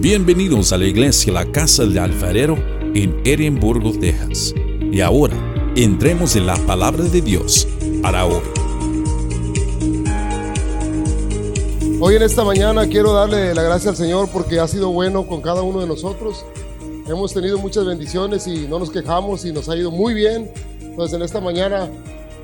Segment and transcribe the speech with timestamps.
[0.00, 2.56] Bienvenidos a la iglesia La Casa del Alfarero
[2.94, 4.54] en Edimburgo, Texas.
[4.92, 5.34] Y ahora,
[5.74, 7.66] entremos en la palabra de Dios
[8.02, 8.42] para hoy.
[11.98, 15.40] Hoy en esta mañana quiero darle la gracia al Señor porque ha sido bueno con
[15.40, 16.44] cada uno de nosotros.
[17.08, 20.52] Hemos tenido muchas bendiciones y no nos quejamos y nos ha ido muy bien.
[20.82, 21.88] Entonces en esta mañana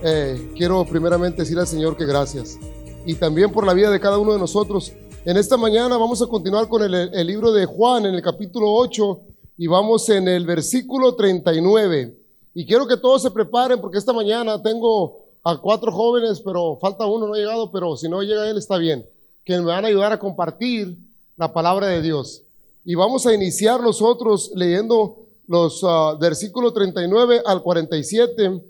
[0.02, 2.58] eh, quiero primeramente decir al Señor que gracias.
[3.04, 4.94] Y también por la vida de cada uno de nosotros.
[5.24, 9.20] En esta mañana vamos a continuar con el, libro de Juan en el capítulo 8
[9.56, 12.18] y vamos en el versículo 39.
[12.54, 17.06] Y quiero que todos se preparen porque esta mañana tengo a cuatro jóvenes, pero falta
[17.06, 19.06] uno, no ha llegado, pero si no llega él está bien,
[19.44, 20.98] que me van a ayudar a compartir
[21.36, 22.42] la palabra de Dios.
[22.84, 28.60] Y vamos a iniciar nosotros leyendo los uh, versículos 39 al 47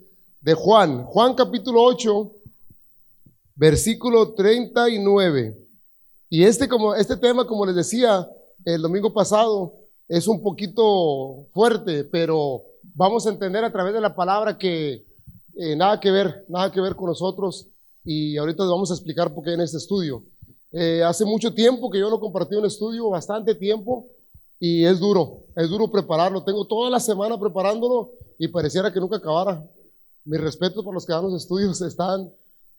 [0.43, 1.05] de Juan.
[1.05, 2.31] Juan capítulo 8,
[3.57, 5.62] versículo 39.
[6.33, 8.27] Y este, como, este tema, como les decía
[8.65, 9.75] el domingo pasado,
[10.09, 12.63] es un poquito fuerte, pero
[12.95, 15.05] vamos a entender a través de la palabra que
[15.59, 17.67] eh, nada que ver, nada que ver con nosotros.
[18.03, 20.23] Y ahorita vamos a explicar por qué en este estudio.
[20.73, 24.07] Eh, hace mucho tiempo que yo no compartí un estudio, bastante tiempo,
[24.59, 26.43] y es duro, es duro prepararlo.
[26.43, 29.63] Tengo toda la semana preparándolo y pareciera que nunca acabara.
[30.25, 32.31] Mi respeto por los que dan los estudios, están,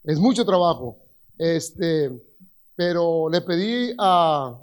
[0.06, 0.98] es mucho trabajo.
[1.38, 2.12] Este,
[2.76, 4.58] pero le pedí a,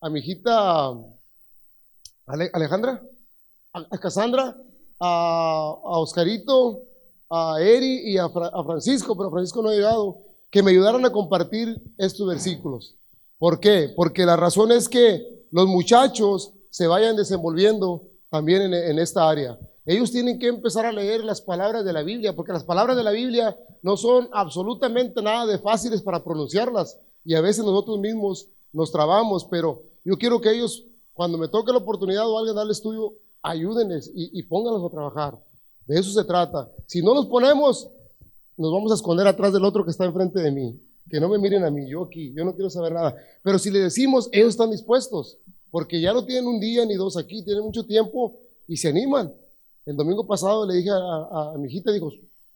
[0.00, 0.92] a mi hijita
[2.26, 3.00] Alejandra,
[3.72, 4.56] a, Cassandra,
[5.00, 6.82] a, a, Oscarito,
[7.30, 10.18] a Eri y a, a, Francisco, pero Francisco no ha llegado,
[10.50, 12.96] que me ayudaran a compartir estos versículos.
[13.38, 13.92] ¿Por qué?
[13.94, 19.58] Porque la razón es que los muchachos se vayan desenvolviendo también en, en esta área.
[19.84, 23.04] Ellos tienen que empezar a leer las palabras de la Biblia, porque las palabras de
[23.04, 28.46] la Biblia no son absolutamente nada de fáciles para pronunciarlas y a veces nosotros mismos
[28.72, 32.72] nos trabamos, pero yo quiero que ellos, cuando me toque la oportunidad o alguien darle
[32.72, 35.38] estudio, ayúdenles y, y pónganlos a trabajar.
[35.86, 36.70] De eso se trata.
[36.86, 37.88] Si no los ponemos,
[38.56, 40.80] nos vamos a esconder atrás del otro que está enfrente de mí.
[41.10, 43.16] Que no me miren a mí, yo aquí, yo no quiero saber nada.
[43.42, 45.38] Pero si le decimos, ellos están dispuestos,
[45.70, 48.36] porque ya no tienen un día ni dos aquí, tienen mucho tiempo
[48.68, 49.32] y se animan.
[49.84, 52.10] El domingo pasado le dije a, a, mi hijita, dijo,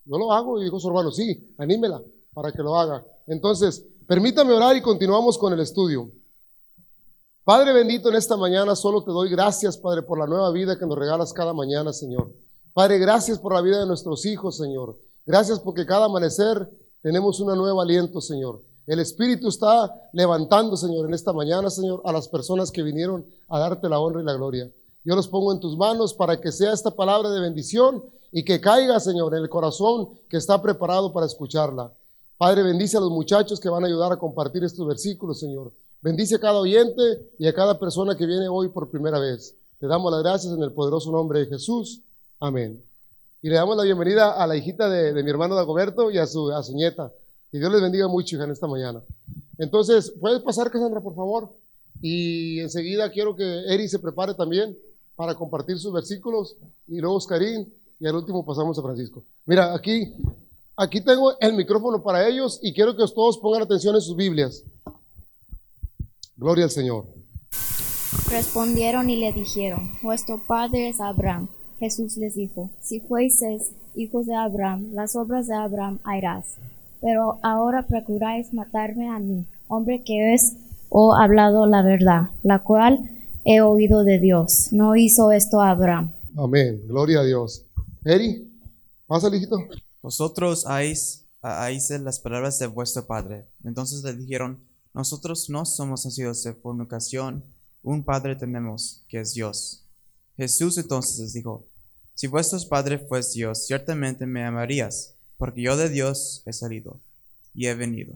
[0.07, 2.03] no lo hago, y dijo su hermano, sí, anímela
[2.35, 3.05] para que lo haga.
[3.27, 6.11] Entonces, permítame orar y continuamos con el estudio.
[7.45, 10.85] Padre bendito, en esta mañana solo te doy gracias, Padre, por la nueva vida que
[10.85, 12.35] nos regalas cada mañana, Señor.
[12.73, 14.99] Padre, gracias por la vida de nuestros hijos, Señor.
[15.25, 16.69] Gracias porque cada amanecer
[17.01, 18.61] tenemos un nuevo aliento, Señor.
[18.85, 23.61] El Espíritu está levantando, Señor, en esta mañana, Señor, a las personas que vinieron a
[23.61, 24.69] darte la honra y la gloria.
[25.05, 28.61] Yo los pongo en tus manos para que sea esta palabra de bendición y que
[28.61, 31.93] caiga, Señor, en el corazón que está preparado para escucharla.
[32.41, 35.75] Padre, bendice a los muchachos que van a ayudar a compartir estos versículos, Señor.
[36.01, 37.03] Bendice a cada oyente
[37.39, 39.55] y a cada persona que viene hoy por primera vez.
[39.79, 42.01] Te damos las gracias en el poderoso nombre de Jesús.
[42.39, 42.83] Amén.
[43.43, 46.27] Y le damos la bienvenida a la hijita de, de mi hermano Dagoberto y a
[46.27, 47.13] su, a su nieta.
[47.53, 49.03] Que Dios les bendiga mucho, hija, en esta mañana.
[49.59, 51.51] Entonces, ¿puedes pasar, Cassandra, por favor?
[52.01, 54.75] Y enseguida quiero que Eri se prepare también
[55.15, 56.57] para compartir sus versículos
[56.89, 59.23] y luego Oscarín y al último pasamos a Francisco.
[59.45, 60.15] Mira, aquí,
[60.81, 64.65] aquí tengo el micrófono para ellos y quiero que todos pongan atención en sus Biblias.
[66.37, 67.05] Gloria al Señor.
[68.31, 71.49] Respondieron y le dijeron, Vuestro padre es Abraham.
[71.79, 76.57] Jesús les dijo, Si fueseis hijos de Abraham, las obras de Abraham harás.
[77.03, 80.55] Pero ahora procuráis matarme a mí, hombre que es
[80.89, 83.11] o hablado la verdad, la cual
[83.45, 84.69] he oído de Dios.
[84.73, 86.13] No hizo esto Abraham.
[86.37, 86.81] Amén.
[86.87, 87.65] Gloria a Dios.
[88.05, 88.51] Eri,
[89.07, 89.59] pasa, hijito.
[90.03, 93.47] Vosotros habéis, habéis las palabras de vuestro padre.
[93.65, 94.59] Entonces le dijeron,
[94.95, 97.45] nosotros no somos nacidos de fornicación,
[97.83, 99.85] un padre tenemos, que es Dios.
[100.37, 101.67] Jesús entonces les dijo,
[102.15, 107.01] si vuestro padre fuese Dios, ciertamente me amarías, porque yo de Dios he salido
[107.55, 108.15] y he venido.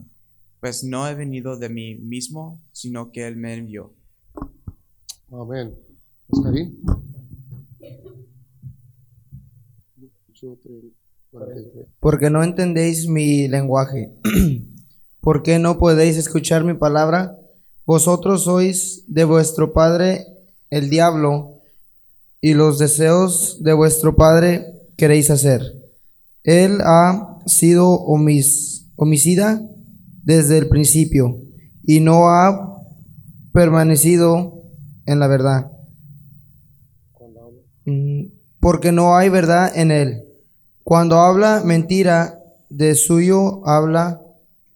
[0.60, 3.92] Pues no he venido de mí mismo, sino que Él me envió.
[5.30, 5.74] Amén.
[6.28, 6.80] Oscarín.
[12.00, 14.10] Porque no entendéis mi lenguaje.
[15.20, 17.38] ¿Por qué no podéis escuchar mi palabra?
[17.86, 20.26] Vosotros sois de vuestro padre
[20.70, 21.54] el diablo,
[22.44, 24.66] y los deseos de vuestro padre
[24.98, 25.62] queréis hacer.
[26.42, 29.62] Él ha sido homicida
[30.24, 31.40] desde el principio
[31.82, 32.82] y no ha
[33.54, 34.62] permanecido
[35.06, 35.70] en la verdad.
[37.86, 38.24] Mm,
[38.60, 40.23] porque no hay verdad en él.
[40.84, 42.38] Cuando habla mentira,
[42.68, 44.20] de suyo habla,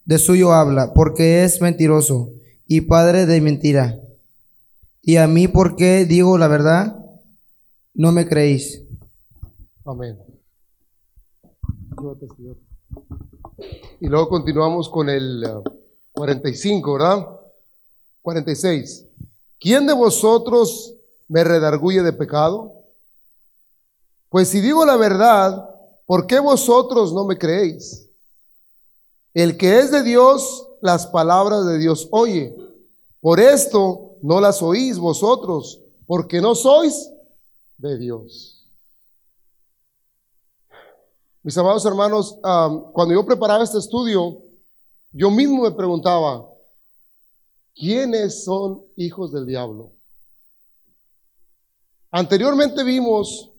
[0.07, 2.31] de suyo habla, porque es mentiroso
[2.67, 4.01] y padre de mentira.
[5.03, 6.97] Y a mí, ¿por qué digo la verdad?
[7.93, 8.83] No me creéis.
[9.85, 10.19] Amén.
[14.01, 15.63] Y luego continuamos con el uh,
[16.13, 17.27] 45, ¿verdad?
[18.23, 19.05] 46.
[19.61, 20.95] ¿Quién de vosotros
[21.29, 22.73] me redarguye de pecado?
[24.31, 25.68] Pues si digo la verdad,
[26.09, 28.09] ¿por qué vosotros no me creéis?
[29.35, 32.57] El que es de Dios, las palabras de Dios oye.
[33.21, 37.11] Por esto no las oís vosotros, porque no sois
[37.77, 38.67] de Dios.
[41.43, 44.39] Mis amados hermanos, cuando yo preparaba este estudio,
[45.13, 46.49] yo mismo me preguntaba,
[47.75, 49.93] ¿quiénes son hijos del diablo?
[52.11, 53.51] Anteriormente vimos,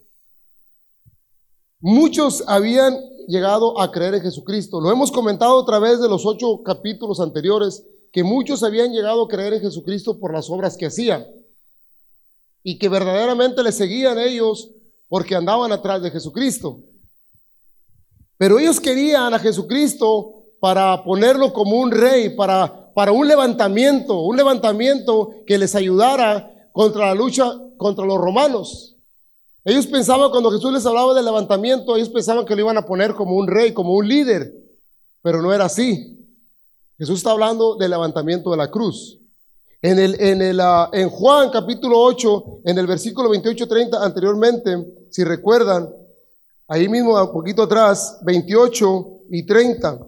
[1.79, 2.97] muchos habían
[3.27, 4.81] llegado a creer en Jesucristo.
[4.81, 9.27] Lo hemos comentado a través de los ocho capítulos anteriores, que muchos habían llegado a
[9.27, 11.25] creer en Jesucristo por las obras que hacían
[12.63, 14.71] y que verdaderamente le seguían ellos
[15.07, 16.81] porque andaban atrás de Jesucristo.
[18.37, 24.37] Pero ellos querían a Jesucristo para ponerlo como un rey, para, para un levantamiento, un
[24.37, 28.98] levantamiento que les ayudara contra la lucha contra los romanos.
[29.69, 33.13] Ellos pensaban cuando Jesús les hablaba del levantamiento, ellos pensaban que lo iban a poner
[33.13, 34.53] como un rey, como un líder,
[35.21, 36.17] pero no era así.
[36.97, 39.17] Jesús está hablando del levantamiento de la cruz.
[39.81, 45.23] En, el, en, el, ah, en Juan capítulo 8, en el versículo 28-30 anteriormente, si
[45.23, 45.89] recuerdan,
[46.71, 49.99] Ahí mismo, un poquito atrás, 28 y 30,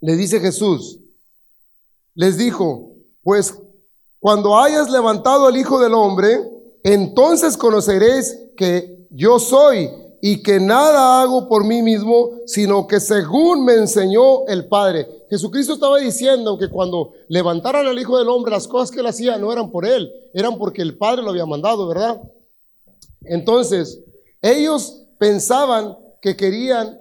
[0.00, 0.98] le dice Jesús,
[2.16, 3.54] les dijo, pues
[4.18, 6.40] cuando hayas levantado al Hijo del Hombre,
[6.82, 9.88] entonces conoceréis que yo soy
[10.20, 15.08] y que nada hago por mí mismo, sino que según me enseñó el Padre.
[15.30, 19.38] Jesucristo estaba diciendo que cuando levantaran al Hijo del Hombre, las cosas que él hacía
[19.38, 22.20] no eran por él, eran porque el Padre lo había mandado, ¿verdad?
[23.22, 24.00] Entonces,
[24.42, 26.98] ellos pensaban que querían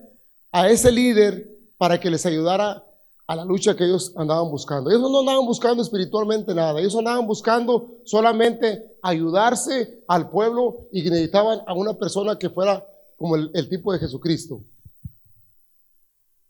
[0.51, 1.49] a ese líder
[1.79, 2.83] para que les ayudara
[3.27, 4.89] a la lucha que ellos andaban buscando.
[4.89, 11.59] Ellos no andaban buscando espiritualmente nada, ellos andaban buscando solamente ayudarse al pueblo y necesitaban
[11.67, 12.85] a una persona que fuera
[13.17, 14.61] como el, el tipo de Jesucristo.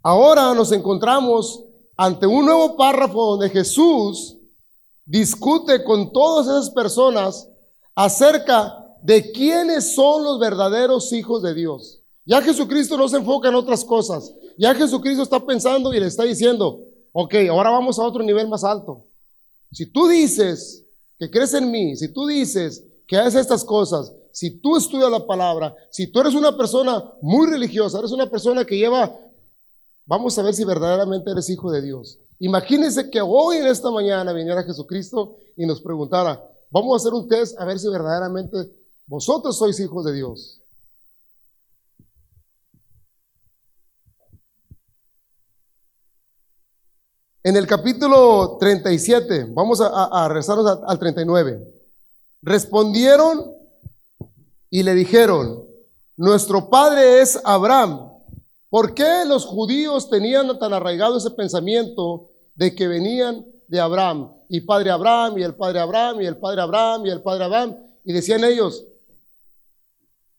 [0.03, 1.63] Ahora nos encontramos
[1.97, 4.38] ante un nuevo párrafo donde Jesús
[5.03, 7.50] discute con todas esas personas
[7.95, 11.96] acerca de quiénes son los verdaderos hijos de Dios.
[12.27, 14.33] Ya Jesucristo no se enfoca en otras cosas.
[14.57, 16.81] Ya Jesucristo está pensando y le está diciendo,
[17.13, 19.06] ok, ahora vamos a otro nivel más alto.
[19.71, 20.83] Si tú dices
[21.18, 25.25] que crees en mí, si tú dices que haces estas cosas, si tú estudias la
[25.25, 29.18] palabra, si tú eres una persona muy religiosa, eres una persona que lleva,
[30.06, 32.19] vamos a ver si verdaderamente eres hijo de Dios.
[32.39, 37.30] Imagínense que hoy en esta mañana viniera Jesucristo y nos preguntara, vamos a hacer un
[37.30, 38.69] test a ver si verdaderamente
[39.06, 40.59] vosotros sois hijos de Dios.
[47.44, 51.62] En el capítulo 37, vamos a, a rezarnos al 39.
[52.42, 53.54] Respondieron
[54.69, 55.63] y le dijeron,
[56.18, 58.12] nuestro padre es Abraham.
[58.69, 64.33] ¿Por qué los judíos tenían tan arraigado ese pensamiento de que venían de Abraham?
[64.50, 67.78] Y padre Abraham, y el padre Abraham, y el padre Abraham, y el padre Abraham.
[68.04, 68.83] Y decían ellos,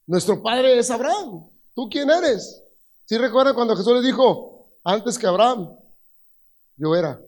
[0.06, 1.48] nuestro padre es Abraham.
[1.74, 2.62] ¿Tú quién eres?
[3.04, 5.77] Si ¿Sí recuerdan cuando Jesús les dijo, antes que Abraham,
[6.78, 7.20] yo era.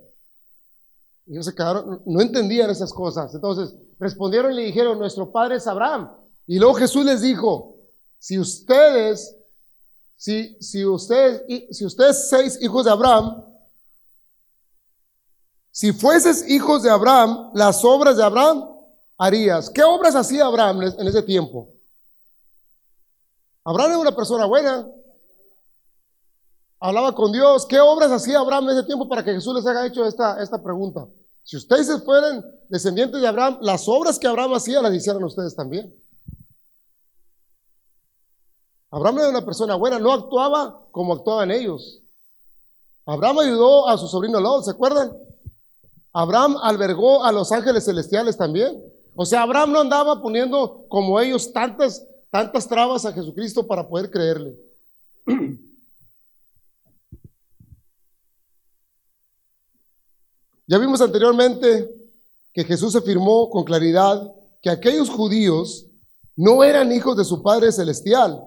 [1.27, 3.35] Y ellos se quedaron, no entendían esas cosas.
[3.35, 6.11] Entonces respondieron y le dijeron, nuestro padre es Abraham.
[6.47, 7.77] Y luego Jesús les dijo,
[8.19, 9.37] si ustedes,
[10.17, 13.45] si, si ustedes, si ustedes seis hijos de Abraham,
[15.71, 18.69] si fueses hijos de Abraham, las obras de Abraham
[19.17, 19.71] harías.
[19.71, 21.69] ¿Qué obras hacía Abraham en ese tiempo?
[23.65, 24.87] Abraham era una persona buena.
[26.81, 27.67] Hablaba con Dios.
[27.67, 30.63] ¿Qué obras hacía Abraham en ese tiempo para que Jesús les haya hecho esta, esta
[30.63, 31.07] pregunta?
[31.45, 35.95] Si ustedes fueran descendientes de Abraham, las obras que Abraham hacía las hicieran ustedes también.
[38.91, 42.01] Abraham era una persona buena, no actuaba como actuaban ellos.
[43.07, 45.13] Abraham ayudó a su sobrino Lot, ¿se acuerdan?
[46.13, 48.83] Abraham albergó a los ángeles celestiales también.
[49.15, 54.11] O sea, Abraham no andaba poniendo como ellos tantas tantas trabas a Jesucristo para poder
[54.11, 54.57] creerle.
[60.71, 61.93] Ya vimos anteriormente
[62.53, 65.89] que Jesús afirmó con claridad que aquellos judíos
[66.37, 68.41] no eran hijos de su Padre Celestial.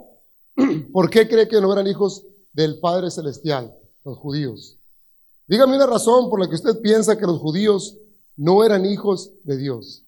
[0.94, 3.76] ¿Por qué cree que no eran hijos del Padre Celestial,
[4.06, 4.80] los judíos?
[5.48, 7.98] Dígame una razón por la que usted piensa que los judíos
[8.38, 10.06] no eran hijos de Dios.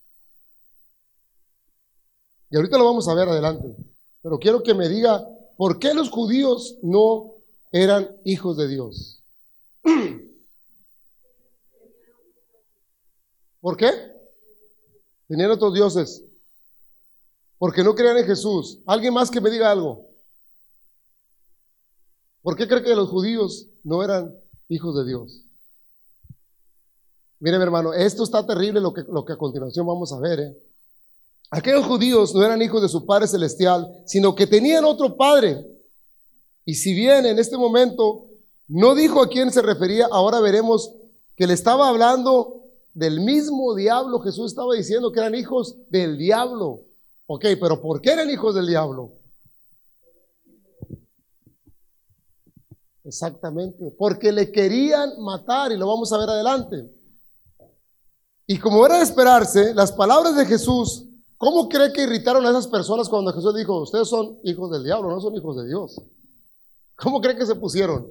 [2.49, 3.75] Y ahorita lo vamos a ver adelante.
[4.21, 7.33] Pero quiero que me diga, ¿por qué los judíos no
[7.73, 9.21] eran hijos de Dios?
[13.65, 13.89] ¿Por qué?
[15.27, 16.23] Tenían otros dioses.
[17.57, 18.77] Porque no creían en Jesús.
[18.85, 20.07] ¿Alguien más que me diga algo?
[22.43, 24.35] ¿Por qué cree que los judíos no eran
[24.69, 25.41] hijos de Dios?
[27.39, 30.41] Mire, mi hermano, esto está terrible lo que, lo que a continuación vamos a ver.
[30.41, 30.55] ¿eh?
[31.49, 35.65] Aquellos judíos no eran hijos de su Padre Celestial, sino que tenían otro Padre.
[36.65, 38.27] Y si bien en este momento
[38.67, 40.93] no dijo a quién se refería, ahora veremos
[41.35, 42.64] que le estaba hablando
[42.95, 44.19] del mismo diablo.
[44.21, 46.81] Jesús estaba diciendo que eran hijos del diablo.
[47.27, 49.11] Ok, pero ¿por qué eran hijos del diablo?
[53.03, 56.89] Exactamente, porque le querían matar y lo vamos a ver adelante.
[58.47, 61.05] Y como era de esperarse, las palabras de Jesús,
[61.37, 65.09] ¿cómo cree que irritaron a esas personas cuando Jesús dijo, ustedes son hijos del diablo,
[65.09, 66.01] no son hijos de Dios?
[66.95, 68.09] ¿Cómo cree que se pusieron?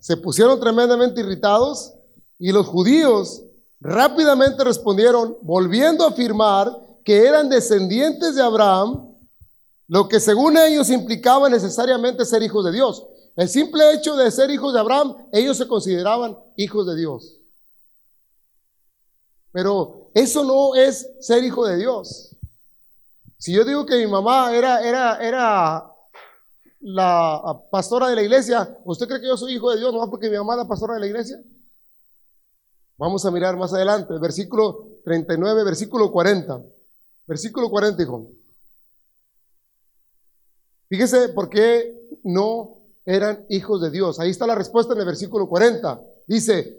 [0.00, 1.94] Se pusieron tremendamente irritados
[2.38, 3.42] y los judíos
[3.80, 9.14] rápidamente respondieron, volviendo a afirmar que eran descendientes de Abraham,
[9.86, 13.06] lo que según ellos implicaba necesariamente ser hijos de Dios.
[13.36, 17.36] El simple hecho de ser hijos de Abraham, ellos se consideraban hijos de Dios.
[19.52, 22.36] Pero eso no es ser hijo de Dios.
[23.38, 25.92] Si yo digo que mi mamá era, era, era
[26.80, 30.28] la pastora de la iglesia, ¿usted cree que yo soy hijo de Dios no porque
[30.28, 31.40] mi mamá es la pastora de la iglesia?
[32.98, 36.60] Vamos a mirar más adelante, versículo 39, versículo 40.
[37.28, 38.26] Versículo 40, hijo.
[40.88, 44.18] Fíjese por qué no eran hijos de Dios.
[44.18, 46.00] Ahí está la respuesta en el versículo 40.
[46.26, 46.76] Dice,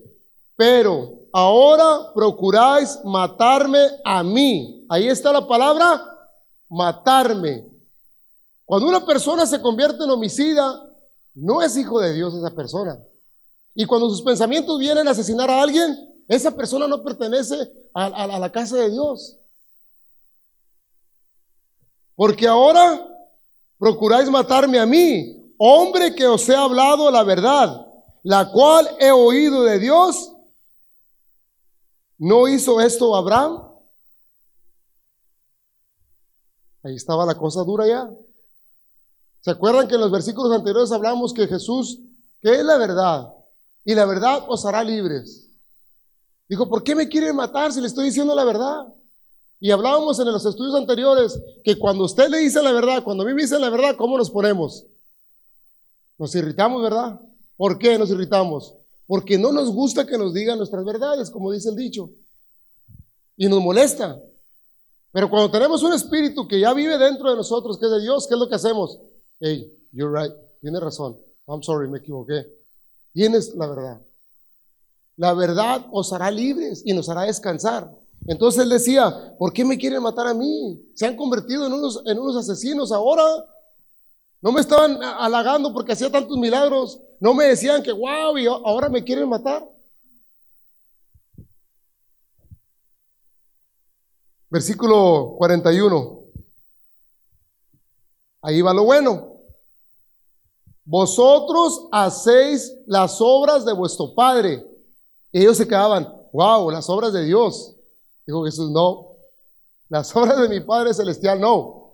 [0.57, 4.85] pero ahora procuráis matarme a mí.
[4.89, 6.03] Ahí está la palabra,
[6.67, 7.65] matarme.
[8.65, 10.85] Cuando una persona se convierte en homicida,
[11.35, 12.99] no es hijo de Dios esa persona.
[13.73, 17.55] Y cuando sus pensamientos vienen a asesinar a alguien, esa persona no pertenece
[17.93, 19.38] a, la casa de Dios.
[22.15, 23.05] Porque ahora
[23.77, 27.86] procuráis matarme a mí, hombre que os he hablado la verdad,
[28.24, 30.31] la cual he oído de Dios
[32.19, 33.63] ¿No hizo esto Abraham?
[36.83, 38.09] Ahí estaba la cosa dura ya.
[39.39, 42.01] ¿Se acuerdan que en los versículos anteriores hablamos que Jesús,
[42.41, 43.33] que es la verdad,
[43.86, 45.38] y la verdad os hará libres?
[46.50, 48.88] Dijo, ¿por qué me quieren matar si le estoy diciendo la verdad?
[49.62, 53.27] Y hablábamos en los estudios anteriores que cuando usted le dice la verdad, cuando a
[53.27, 54.86] mí me dicen la verdad, ¿cómo nos ponemos?
[56.18, 57.20] Nos irritamos, ¿verdad?
[57.56, 58.74] ¿Por qué nos irritamos?
[59.10, 62.12] porque no nos gusta que nos digan nuestras verdades, como dice el dicho,
[63.36, 64.22] y nos molesta.
[65.12, 68.27] Pero cuando tenemos un espíritu que ya vive dentro de nosotros, que es de Dios,
[68.27, 69.00] ¿qué es lo que hacemos?
[69.39, 71.18] Hey, you're right, tienes razón.
[71.48, 72.46] I'm sorry, me equivoqué.
[73.12, 74.00] Tienes la verdad.
[75.19, 77.91] La verdad os hará libres y nos hará descansar.
[78.25, 80.81] Entonces él decía, ¿por qué me quieren matar a mí?
[80.95, 83.25] Se han convertido en unos, en unos asesinos ahora.
[84.41, 87.01] No me estaban halagando porque hacía tantos milagros.
[87.19, 89.67] No me decían que, wow, y ahora me quieren matar.
[94.49, 96.23] Versículo 41.
[98.41, 99.33] Ahí va lo bueno.
[100.85, 104.68] Vosotros hacéis las obras de vuestro Padre.
[105.31, 107.75] Ellos se quedaban, wow, las obras de Dios.
[108.25, 109.07] Dijo Jesús, no.
[109.89, 111.93] Las obras de mi Padre Celestial, no.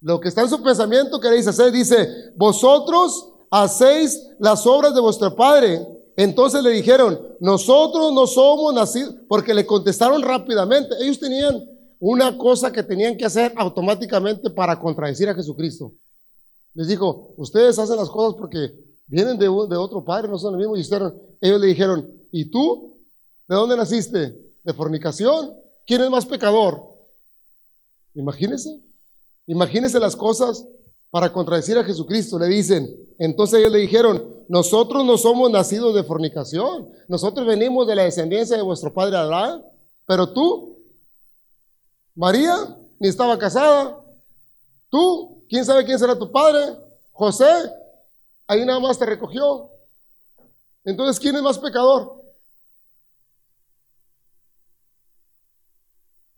[0.00, 5.34] Lo que está en su pensamiento queréis hacer, dice, vosotros hacéis las obras de vuestro
[5.34, 5.86] Padre.
[6.16, 10.94] Entonces le dijeron, nosotros no somos nacidos, porque le contestaron rápidamente.
[11.00, 11.62] Ellos tenían
[11.98, 15.92] una cosa que tenían que hacer automáticamente para contradecir a Jesucristo.
[16.74, 18.72] Les dijo, ustedes hacen las cosas porque
[19.10, 20.78] vienen de, de otro padre, no son los mismos.
[20.78, 22.96] Y ellos le dijeron, ¿y tú?
[23.48, 24.34] ¿De dónde naciste?
[24.62, 25.52] ¿De fornicación?
[25.84, 26.80] ¿Quién es más pecador?
[28.14, 28.80] Imagínense.
[29.46, 30.64] Imagínense las cosas
[31.10, 32.38] para contradecir a Jesucristo.
[32.38, 32.88] Le dicen,
[33.18, 38.56] entonces ellos le dijeron, nosotros no somos nacidos de fornicación, nosotros venimos de la descendencia
[38.56, 39.62] de vuestro padre Adán,
[40.06, 40.78] pero tú,
[42.14, 44.00] María, ni estaba casada,
[44.88, 46.76] tú, quién sabe quién será tu padre,
[47.12, 47.46] José,
[48.50, 49.70] ahí nada más te recogió.
[50.84, 52.20] Entonces, ¿quién es más pecador?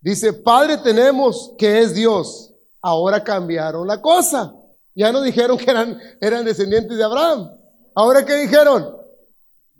[0.01, 2.53] Dice, Padre tenemos que es Dios
[2.83, 4.53] ahora cambiaron la cosa.
[4.93, 7.49] Ya no dijeron que eran, descendientes de Abraham.
[7.95, 8.95] Ahora qué dijeron?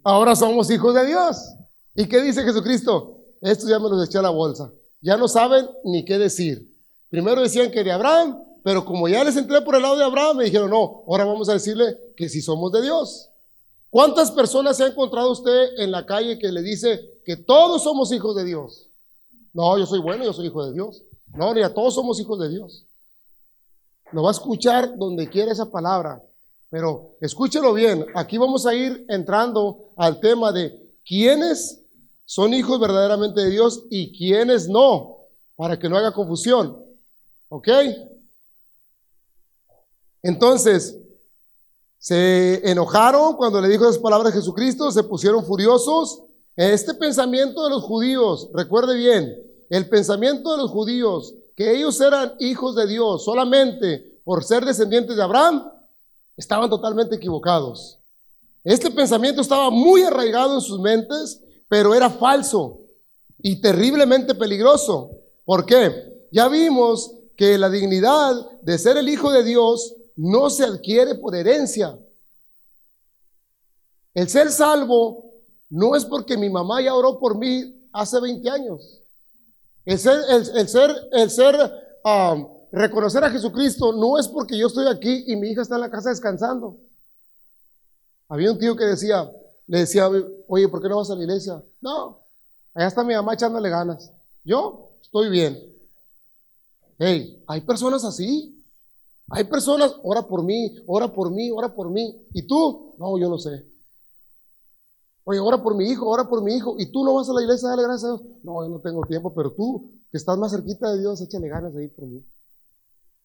[0.04, 1.38] Ahora somos hijos de Dios.
[1.94, 3.18] ¿Y qué dice Jesucristo?
[3.42, 4.72] Estos ya me los eché a la bolsa.
[5.02, 6.68] Ya no saben ni qué decir.
[7.10, 10.38] Primero decían que de Abraham, pero como ya les entré por el lado de Abraham,
[10.38, 13.30] me dijeron, no, ahora vamos a decirle que si somos de Dios.
[13.90, 18.12] ¿Cuántas personas se ha encontrado usted en la calle que le dice que todos somos
[18.12, 18.88] hijos de Dios?
[19.54, 21.04] No, yo soy bueno, yo soy hijo de Dios.
[21.36, 22.86] No, ya todos somos hijos de Dios.
[24.12, 26.24] Lo va a escuchar donde quiera esa palabra.
[26.70, 28.06] Pero escúchelo bien.
[28.16, 31.84] Aquí vamos a ir entrando al tema de quiénes
[32.26, 35.18] son hijos verdaderamente de Dios y quiénes no,
[35.56, 36.84] para que no haga confusión.
[37.50, 37.68] ¿Ok?
[40.24, 40.98] Entonces,
[42.00, 46.24] se enojaron cuando le dijo esas palabras a Jesucristo, se pusieron furiosos.
[46.56, 49.38] Este pensamiento de los judíos, recuerde bien,
[49.70, 55.16] el pensamiento de los judíos, que ellos eran hijos de Dios solamente por ser descendientes
[55.16, 55.70] de Abraham,
[56.38, 58.00] estaban totalmente equivocados.
[58.64, 62.80] Este pensamiento estaba muy arraigado en sus mentes, pero era falso
[63.42, 65.12] y terriblemente peligroso.
[65.44, 66.28] ¿Por qué?
[66.32, 71.36] Ya vimos que la dignidad de ser el hijo de Dios no se adquiere por
[71.36, 71.98] herencia.
[74.14, 75.34] El ser salvo
[75.70, 79.02] no es porque mi mamá ya oró por mí hace 20 años.
[79.86, 81.56] El ser, el, ser, el ser,
[82.06, 85.82] um, reconocer a Jesucristo no es porque yo estoy aquí y mi hija está en
[85.82, 86.78] la casa descansando.
[88.30, 89.30] Había un tío que decía,
[89.68, 90.10] le decía,
[90.48, 91.62] oye, ¿por qué no vas a la iglesia?
[91.82, 92.20] No,
[92.74, 94.12] allá está mi mamá echándole ganas.
[94.44, 95.60] Yo estoy bien.
[96.98, 98.63] Hey, hay personas así.
[99.36, 102.26] Hay personas, ora por mí, ora por mí, ora por mí.
[102.34, 102.96] ¿Y tú?
[102.98, 103.66] No, yo no sé.
[105.26, 106.76] Oye, ora por mi hijo, ora por mi hijo.
[106.78, 108.22] ¿Y tú no vas a la iglesia a darle gracias a Dios?
[108.44, 111.74] No, yo no tengo tiempo, pero tú, que estás más cerquita de Dios, échale ganas
[111.74, 112.24] de ir por mí.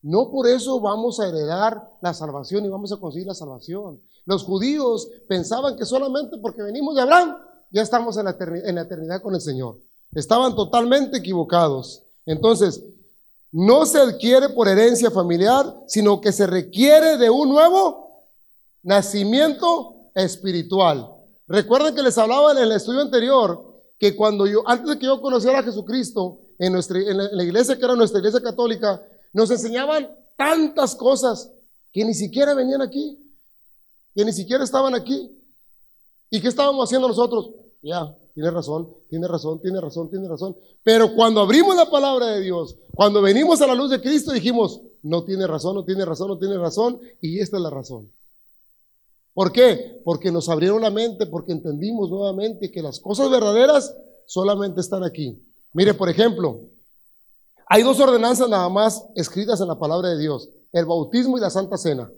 [0.02, 4.00] No por eso vamos a heredar la salvación y vamos a conseguir la salvación.
[4.24, 7.36] Los judíos pensaban que solamente porque venimos de Abraham,
[7.70, 9.78] ya estamos en la, en la eternidad con el Señor.
[10.12, 12.04] Estaban totalmente equivocados.
[12.24, 12.84] Entonces,
[13.52, 18.26] no se adquiere por herencia familiar, sino que se requiere de un nuevo
[18.82, 21.08] nacimiento espiritual.
[21.46, 23.64] Recuerden que les hablaba en el estudio anterior
[23.98, 27.76] que cuando yo, antes de que yo conociera a Jesucristo en, nuestra, en la iglesia
[27.76, 31.50] que era nuestra iglesia católica, nos enseñaban tantas cosas
[31.92, 33.18] que ni siquiera venían aquí,
[34.14, 35.34] que ni siquiera estaban aquí.
[36.30, 37.50] ¿Y qué estábamos haciendo nosotros?
[37.82, 40.56] Ya, tiene razón, tiene razón, tiene razón, tiene razón.
[40.84, 44.80] Pero cuando abrimos la palabra de Dios, cuando venimos a la luz de Cristo, dijimos,
[45.02, 48.08] no tiene razón, no tiene razón, no tiene razón, y esta es la razón.
[49.34, 50.00] ¿Por qué?
[50.04, 53.92] Porque nos abrieron la mente, porque entendimos nuevamente que las cosas verdaderas
[54.24, 55.36] solamente están aquí.
[55.72, 56.60] Mire, por ejemplo,
[57.66, 61.50] hay dos ordenanzas nada más escritas en la palabra de Dios, el bautismo y la
[61.50, 62.08] santa cena.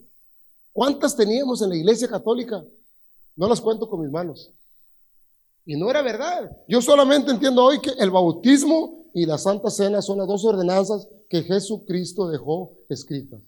[0.75, 2.63] ¿Cuántas teníamos en la iglesia católica?
[3.37, 4.51] No las cuento con mis manos.
[5.71, 6.51] Y no era verdad.
[6.67, 11.07] Yo solamente entiendo hoy que el bautismo y la Santa Cena son las dos ordenanzas
[11.29, 13.41] que Jesucristo dejó escritas.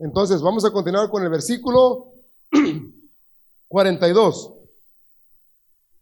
[0.00, 2.14] Entonces, vamos a continuar con el versículo
[3.68, 4.54] 42.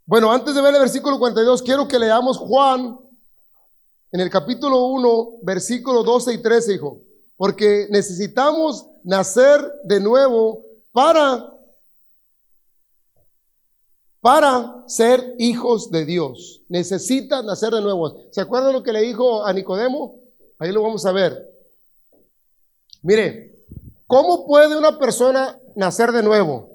[0.07, 2.99] Bueno, antes de ver el versículo 42, quiero que leamos Juan
[4.13, 7.03] en el capítulo 1, versículo 12 y 13, hijo.
[7.37, 11.53] Porque necesitamos nacer de nuevo para
[14.27, 16.61] para ser hijos de Dios.
[16.69, 18.13] Necesitan nacer de nuevo.
[18.33, 20.17] ¿Se acuerdan lo que le dijo a Nicodemo?
[20.59, 21.49] Ahí lo vamos a ver.
[23.03, 23.55] Mire,
[24.09, 26.71] ¿cómo puede una persona nacer de nuevo?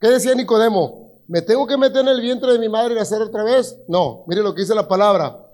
[0.00, 1.10] ¿Qué decía Nicodemo?
[1.26, 3.76] ¿Me tengo que meter en el vientre de mi madre y nacer otra vez?
[3.88, 5.44] No, mire lo que dice la palabra.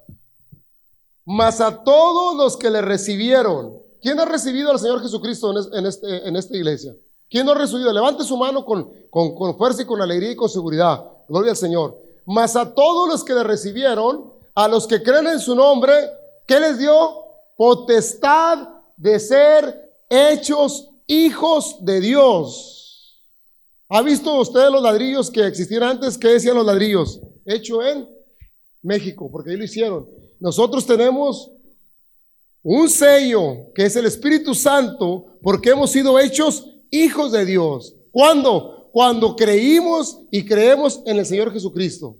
[1.25, 6.29] Mas a todos los que le recibieron, ¿quién ha recibido al Señor Jesucristo en, este,
[6.29, 6.95] esta iglesia?
[7.31, 7.91] ¿Quién no ha recibido?
[7.91, 11.03] Levante su mano con, con, con fuerza y con alegría y con seguridad.
[11.29, 11.99] Gloria al Señor.
[12.27, 15.93] Mas a todos los que le recibieron, a los que creen en su nombre,
[16.47, 17.17] ¿qué les dio?
[17.57, 23.19] Potestad de ser hechos hijos de Dios.
[23.89, 26.17] ¿Ha visto usted los ladrillos que existían antes?
[26.17, 27.21] ¿Qué decían los ladrillos?
[27.45, 28.09] Hecho en
[28.83, 30.09] México, porque ahí lo hicieron.
[30.41, 31.51] Nosotros tenemos
[32.63, 37.95] un sello que es el Espíritu Santo, porque hemos sido hechos hijos de Dios.
[38.11, 38.82] ¿Cuándo?
[38.93, 42.17] Cuando creímos y creemos en el Señor Jesucristo.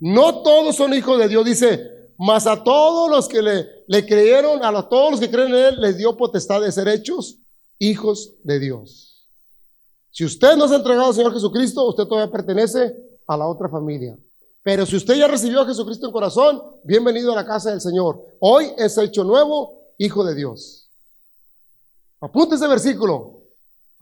[0.00, 4.88] No todos son hijos de Dios, dice, mas a todos los que le, creyeron, a
[4.88, 7.38] todos los que creen en Él, les dio potestad de ser hechos
[7.78, 9.28] hijos de Dios.
[10.10, 12.94] Si usted no se ha entregado al Señor Jesucristo, usted todavía pertenece
[13.26, 14.18] a la otra familia.
[14.62, 18.24] Pero si usted ya recibió a Jesucristo en corazón, bienvenido a la casa del Señor.
[18.40, 20.88] Hoy es hecho nuevo, hijo de Dios.
[22.20, 23.41] Apunte ese versículo.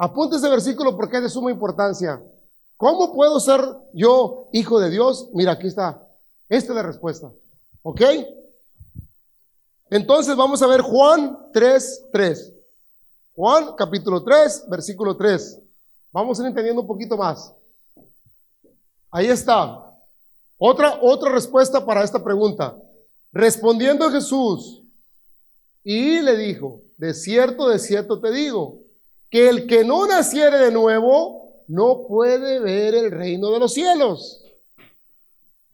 [0.03, 2.23] Apunte ese versículo porque es de suma importancia.
[2.79, 3.61] ¿Cómo puedo ser
[3.93, 5.29] yo hijo de Dios?
[5.35, 6.03] Mira, aquí está.
[6.49, 7.31] Esta es la respuesta.
[7.83, 8.01] ¿Ok?
[9.91, 12.53] Entonces vamos a ver Juan 3, 3.
[13.37, 15.59] Juan capítulo 3, versículo 3.
[16.13, 17.53] Vamos a ir entendiendo un poquito más.
[19.11, 19.85] Ahí está.
[20.57, 22.75] Otra, otra respuesta para esta pregunta.
[23.33, 24.83] Respondiendo Jesús,
[25.85, 28.79] y le dijo, de cierto, de cierto te digo,
[29.31, 34.43] que el que no naciere de nuevo no puede ver el reino de los cielos.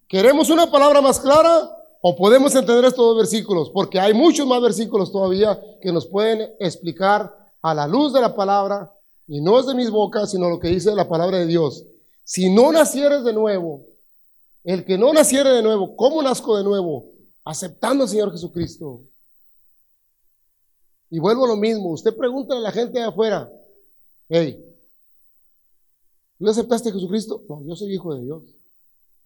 [0.07, 1.69] ¿Queremos una palabra más clara
[2.01, 3.71] o podemos entender estos dos versículos?
[3.71, 8.35] Porque hay muchos más versículos todavía que nos pueden explicar a la luz de la
[8.35, 8.93] palabra,
[9.27, 11.83] y no es de mis bocas, sino lo que dice la palabra de Dios.
[12.23, 13.85] Si no nacieres de nuevo,
[14.63, 17.05] el que no naciere de nuevo, ¿cómo nazco de nuevo?
[17.43, 19.01] Aceptando al Señor Jesucristo.
[21.09, 23.49] Y vuelvo a lo mismo, usted pregunta a la gente de afuera,
[24.27, 24.63] hey,
[26.37, 27.43] ¿tú aceptaste a Jesucristo?
[27.47, 28.43] No, yo soy hijo de Dios.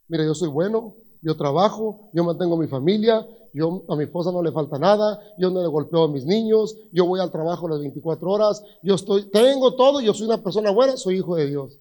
[0.07, 4.31] Mira, yo soy bueno, yo trabajo, yo mantengo a mi familia, yo a mi esposa
[4.31, 7.67] no le falta nada, yo no le golpeo a mis niños, yo voy al trabajo
[7.67, 11.47] las 24 horas, yo estoy, tengo todo, yo soy una persona buena, soy hijo de
[11.47, 11.79] Dios.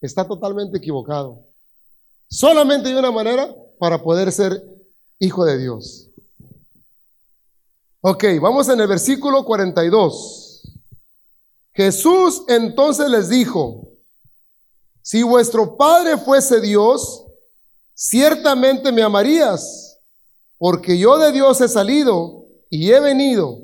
[0.00, 1.40] Está totalmente equivocado.
[2.28, 4.62] Solamente hay una manera para poder ser
[5.18, 6.07] hijo de Dios.
[8.00, 10.62] Ok, vamos en el versículo 42.
[11.72, 13.88] Jesús entonces les dijo,
[15.02, 17.24] si vuestro Padre fuese Dios,
[17.94, 19.98] ciertamente me amarías,
[20.58, 23.58] porque yo de Dios he salido y he venido,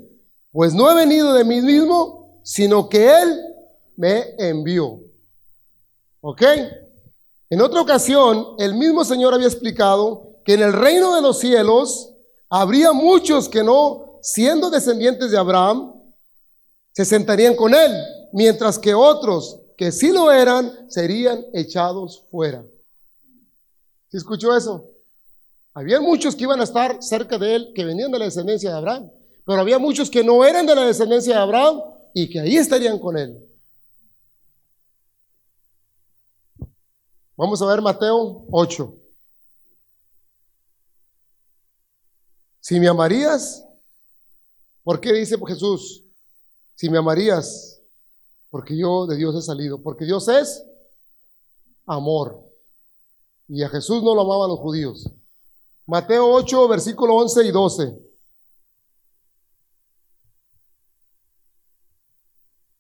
[0.51, 3.41] pues no he venido de mí mismo, sino que Él
[3.97, 4.99] me envió.
[6.23, 6.43] ¿Ok?
[7.51, 12.11] En otra ocasión, el mismo Señor había explicado que en el reino de los cielos
[12.49, 15.93] habría muchos que no siendo descendientes de Abraham,
[16.93, 17.93] se sentarían con él,
[18.33, 22.65] mientras que otros que sí lo eran serían echados fuera.
[24.09, 24.89] ¿Se escuchó eso?
[25.75, 28.77] Había muchos que iban a estar cerca de él, que venían de la descendencia de
[28.77, 29.11] Abraham,
[29.45, 31.83] pero había muchos que no eran de la descendencia de Abraham
[32.15, 33.39] y que ahí estarían con él.
[37.37, 38.97] Vamos a ver Mateo 8.
[42.61, 43.65] Si me amarías,
[44.85, 46.05] ¿Por qué dice Jesús?
[46.75, 47.81] Si me amarías,
[48.51, 50.63] porque yo de Dios he salido, porque Dios es
[51.87, 52.45] amor.
[53.49, 55.11] Y a Jesús no lo amaban los judíos.
[55.87, 57.99] Mateo 8, versículo 11 y 12.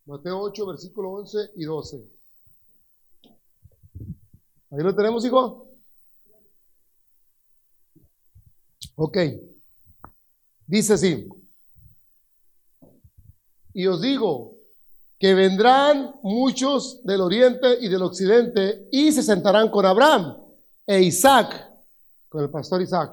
[0.06, 2.04] Mateo 8, versículo 11 y 12.
[4.70, 5.68] Ahí lo tenemos, hijo.
[8.96, 9.18] Ok.
[10.66, 11.28] Dice así.
[13.74, 14.52] Y os digo
[15.18, 20.36] que vendrán muchos del oriente y del occidente y se sentarán con Abraham
[20.86, 21.70] e Isaac,
[22.28, 23.12] con el pastor Isaac,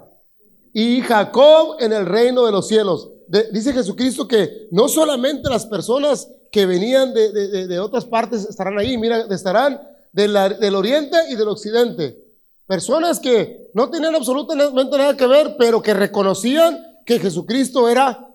[0.74, 3.10] y Jacob en el reino de los cielos.
[3.52, 9.26] dice Jesucristo que no solamente las personas que venían de, otras partes estarán ahí, mira,
[9.30, 12.18] estarán del oriente y del occidente.
[12.68, 18.31] Personas que no tenían absolutamente nada que ver, pero que reconocían que Jesucristo era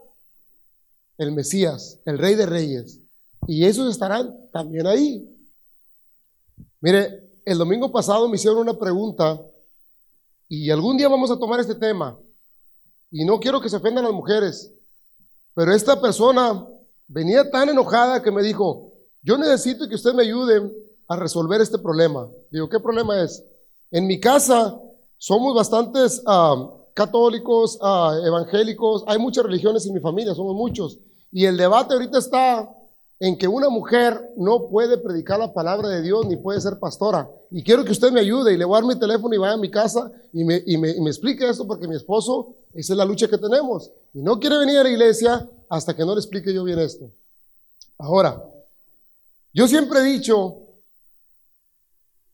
[1.18, 3.00] el Mesías, el Rey de Reyes.
[3.46, 5.28] Y esos estarán también ahí.
[6.80, 9.40] Mire, el domingo pasado me hicieron una pregunta
[10.48, 12.18] y algún día vamos a tomar este tema.
[13.10, 14.72] Y no quiero que se ofendan las mujeres,
[15.54, 16.66] pero esta persona
[17.06, 20.70] venía tan enojada que me dijo, yo necesito que usted me ayude
[21.08, 22.28] a resolver este problema.
[22.50, 23.44] Digo, ¿qué problema es?
[23.90, 24.78] En mi casa
[25.18, 30.98] somos bastantes ah, católicos, ah, evangélicos, hay muchas religiones en mi familia, somos muchos.
[31.32, 32.68] Y el debate ahorita está
[33.18, 37.28] en que una mujer no puede predicar la palabra de Dios ni puede ser pastora.
[37.50, 39.54] Y quiero que usted me ayude y le voy a dar mi teléfono y vaya
[39.54, 43.04] a mi casa y me, y me, explique esto porque mi esposo, esa es la
[43.04, 43.90] lucha que tenemos.
[44.12, 47.10] Y no quiere venir a la iglesia hasta que no le explique yo bien esto.
[47.98, 48.42] Ahora,
[49.54, 50.58] yo siempre he dicho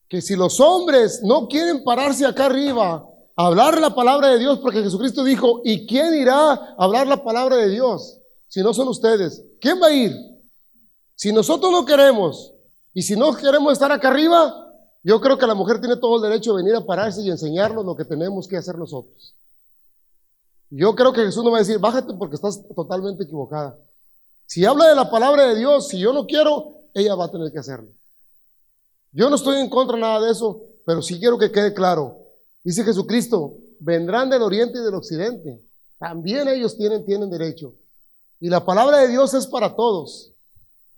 [0.09, 4.59] que si los hombres no quieren pararse acá arriba a hablar la palabra de Dios,
[4.59, 8.19] porque Jesucristo dijo, ¿y quién irá a hablar la palabra de Dios?
[8.53, 9.43] Si no son ustedes?
[9.59, 10.15] ¿Quién va a ir?
[11.15, 12.53] Si nosotros no queremos
[12.93, 14.55] y si no queremos estar acá arriba,
[15.03, 17.83] yo creo que la mujer tiene todo el derecho de venir a pararse y enseñarnos
[17.83, 19.35] lo que tenemos que hacer nosotros.
[20.69, 23.79] Yo creo que Jesús no va a decir, bájate porque estás totalmente equivocada.
[24.45, 27.51] Si habla de la palabra de Dios, si yo no quiero, ella va a tener
[27.53, 27.88] que hacerlo.
[29.12, 32.19] Yo no estoy en contra de nada de eso, pero sí quiero que quede claro.
[32.62, 35.59] Dice Jesucristo, vendrán del oriente y del occidente.
[35.99, 37.77] También ellos tienen, tienen derecho.
[38.43, 40.33] Y la palabra de Dios es para todos.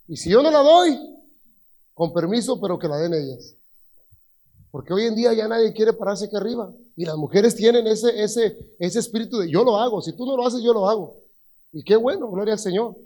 [0.08, 0.98] Y si yo no la doy,
[1.92, 3.54] con permiso, pero que la den ellas.
[4.70, 6.72] Porque hoy en día ya nadie quiere pararse aquí arriba.
[6.96, 10.00] Y las mujeres tienen ese, ese, ese espíritu de yo lo hago.
[10.00, 11.18] Si tú no lo haces, yo lo hago.
[11.70, 12.96] Y qué bueno, gloria al Señor.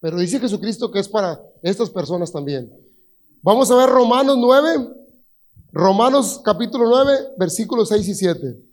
[0.00, 2.72] Pero dice Jesucristo que es para estas personas también.
[3.42, 4.88] Vamos a ver Romanos 9,
[5.70, 8.67] Romanos capítulo 9, versículos 6 y 7.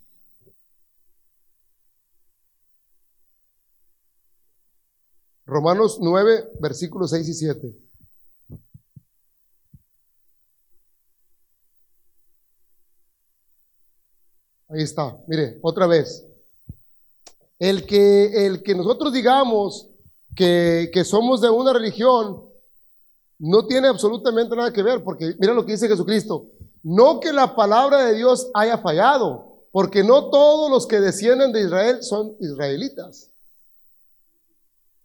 [5.46, 7.76] Romanos 9, versículos 6 y 7.
[14.70, 16.26] Ahí está, mire, otra vez.
[17.60, 19.88] El que, el que nosotros digamos
[20.36, 22.44] que, que somos de una religión
[23.38, 26.48] no tiene absolutamente nada que ver, porque mira lo que dice Jesucristo.
[26.82, 31.62] No que la palabra de Dios haya fallado, porque no todos los que descienden de
[31.62, 33.32] Israel son israelitas.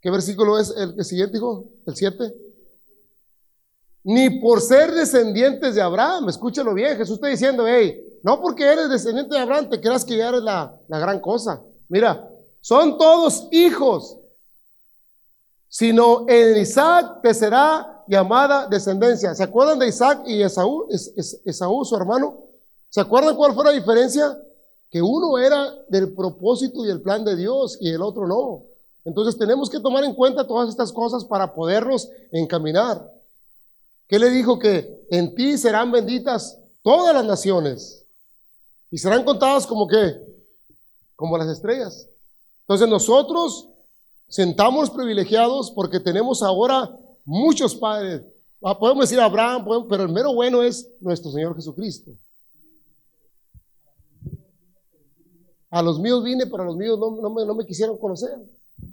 [0.01, 1.65] ¿Qué versículo es el, siguiente, hijo?
[1.87, 2.35] ¿El 7?
[4.05, 8.89] Ni por ser descendientes de Abraham, escúchalo bien, Jesús está diciendo, hey, no porque eres
[8.89, 11.61] descendiente de Abraham te creas que ya eres la, la gran cosa.
[11.89, 12.29] Mira,
[12.61, 14.19] son todos hijos,
[15.69, 19.35] sino en Isaac te será llamada descendencia.
[19.35, 20.89] ¿Se acuerdan de Isaac y Esaú,
[21.45, 22.39] Esaú, su hermano?
[22.89, 24.37] ¿Se acuerdan cuál fue la diferencia?
[24.91, 28.65] Que uno era del propósito y el plan de Dios y el otro no.
[29.11, 33.11] Entonces tenemos que tomar en cuenta todas estas cosas para podernos encaminar.
[34.07, 34.57] ¿Qué le dijo?
[34.57, 38.05] Que en ti serán benditas todas las naciones
[38.88, 40.14] y serán contadas como que,
[41.16, 42.07] como las estrellas.
[42.61, 43.66] Entonces nosotros
[44.29, 48.23] sentamos privilegiados porque tenemos ahora muchos padres.
[48.62, 52.12] Ah, podemos decir Abraham, pero el mero bueno es nuestro Señor Jesucristo.
[55.68, 58.38] A los míos vine, pero a los míos no, me, no me quisieron conocer.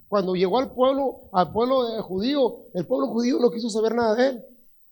[0.08, 4.28] Cuando llegó al pueblo, al pueblo judío, el pueblo judío no quiso saber nada de
[4.28, 4.46] él.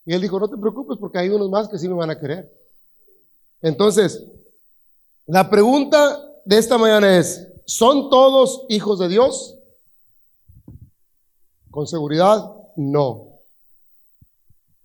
[0.05, 2.19] Y él dijo, no te preocupes porque hay unos más que sí me van a
[2.19, 2.51] querer.
[3.62, 4.23] Entonces,
[5.25, 9.55] la pregunta de esta mañana es, ¿son todos hijos de Dios?
[11.71, 13.39] Con seguridad, no.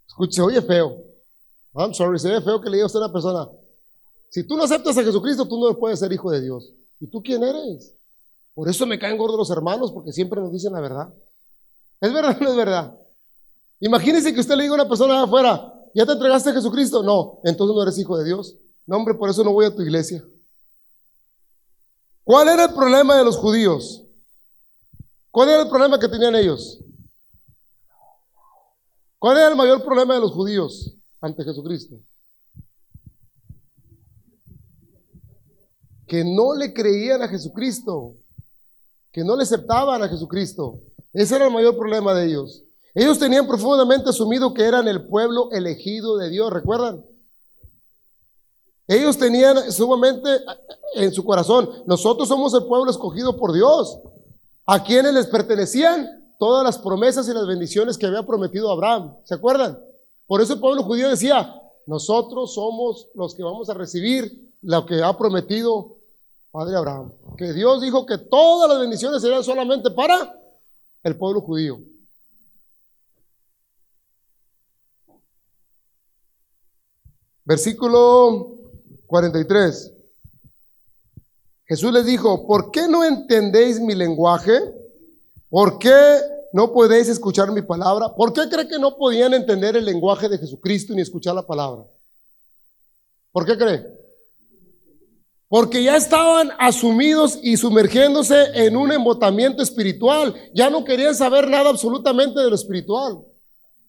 [0.08, 0.96] Escuche, oye feo.
[1.74, 3.48] I'm sorry, se ve feo que le diga a usted a una persona,
[4.30, 6.72] si tú no aceptas a Jesucristo, tú no puedes ser hijo de Dios.
[7.00, 7.94] ¿Y tú quién eres?
[8.60, 11.08] Por eso me caen gordos los hermanos, porque siempre nos dicen la verdad.
[11.98, 12.94] ¿Es verdad o no es verdad?
[13.80, 17.02] Imagínese que usted le diga a una persona afuera, ¿ya te entregaste a Jesucristo?
[17.02, 18.54] No, entonces no eres hijo de Dios.
[18.84, 20.22] No, hombre, por eso no voy a tu iglesia.
[22.22, 24.04] ¿Cuál era el problema de los judíos?
[25.30, 26.80] ¿Cuál era el problema que tenían ellos?
[29.18, 31.96] ¿Cuál era el mayor problema de los judíos ante Jesucristo?
[36.06, 38.16] Que no le creían a Jesucristo,
[39.12, 40.80] que no le aceptaban a Jesucristo.
[41.12, 42.62] Ese era el mayor problema de ellos.
[42.94, 47.04] Ellos tenían profundamente asumido que eran el pueblo elegido de Dios, ¿recuerdan?
[48.86, 50.28] Ellos tenían sumamente
[50.96, 54.00] en su corazón, nosotros somos el pueblo escogido por Dios,
[54.66, 59.14] a quienes les pertenecían todas las promesas y las bendiciones que había prometido Abraham.
[59.24, 59.78] ¿Se acuerdan?
[60.26, 61.54] Por eso el pueblo judío decía,
[61.86, 65.98] nosotros somos los que vamos a recibir lo que ha prometido
[66.50, 67.12] Padre Abraham.
[67.36, 70.34] Que Dios dijo que todas las bendiciones serían solamente para
[71.02, 71.80] el pueblo judío.
[77.44, 78.56] Versículo
[79.06, 79.92] 43.
[81.66, 84.52] Jesús les dijo, ¿por qué no entendéis mi lenguaje?
[85.48, 86.20] ¿Por qué
[86.52, 88.14] no podéis escuchar mi palabra?
[88.14, 91.84] ¿Por qué cree que no podían entender el lenguaje de Jesucristo ni escuchar la palabra?
[93.30, 93.99] ¿Por qué cree?
[95.50, 100.32] Porque ya estaban asumidos y sumergiéndose en un embotamiento espiritual.
[100.54, 103.18] Ya no querían saber nada absolutamente de lo espiritual.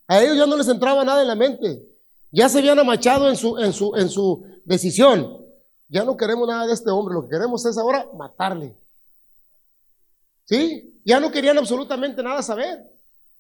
[0.08, 1.88] A ellos ya no les entraba nada en la mente.
[2.32, 5.38] Ya se habían amachado en su, en su, en su decisión.
[5.88, 8.76] Ya no queremos nada de este hombre, lo que queremos es ahora matarle.
[10.46, 11.00] ¿Sí?
[11.06, 12.90] Ya no querían absolutamente nada saber.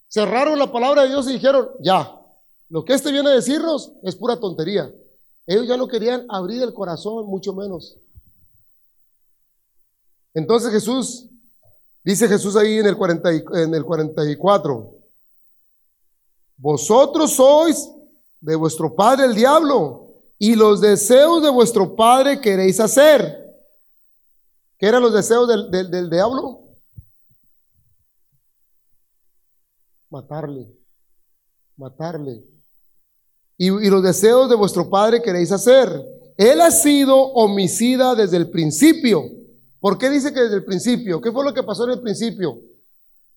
[0.08, 2.22] Cerraron la palabra de Dios y dijeron, ya,
[2.70, 4.94] lo que este viene a decirnos es pura tontería.
[5.48, 7.98] Ellos ya no querían abrir el corazón, mucho menos.
[10.34, 11.30] Entonces Jesús,
[12.04, 14.96] dice Jesús ahí en el, 40, en el 44,
[16.58, 17.90] vosotros sois
[18.40, 23.38] de vuestro padre el diablo y los deseos de vuestro padre queréis hacer.
[24.78, 26.62] ¿Qué eran los deseos del, del, diablo?
[30.10, 30.68] Matarle,
[31.78, 32.44] matarle.
[33.58, 36.04] Y, y los deseos de vuestro padre queréis hacer.
[36.38, 39.41] Él ha sido homicida desde el principio.
[39.82, 41.20] ¿Por qué dice que desde el principio?
[41.20, 42.62] ¿Qué fue lo que pasó en el principio?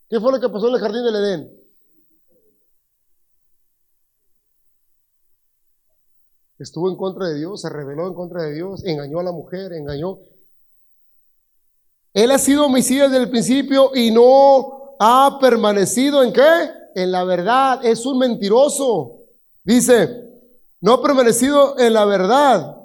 [0.08, 1.64] ¿Qué fue lo que pasó en el jardín del Edén?
[6.64, 9.72] estuvo en contra de Dios, se rebeló en contra de Dios, engañó a la mujer,
[9.72, 10.18] engañó.
[12.12, 16.70] Él ha sido homicida desde el principio y no ha permanecido en qué?
[16.94, 17.84] En la verdad.
[17.84, 19.18] Es un mentiroso.
[19.64, 20.22] Dice,
[20.80, 22.76] no ha permanecido en la verdad.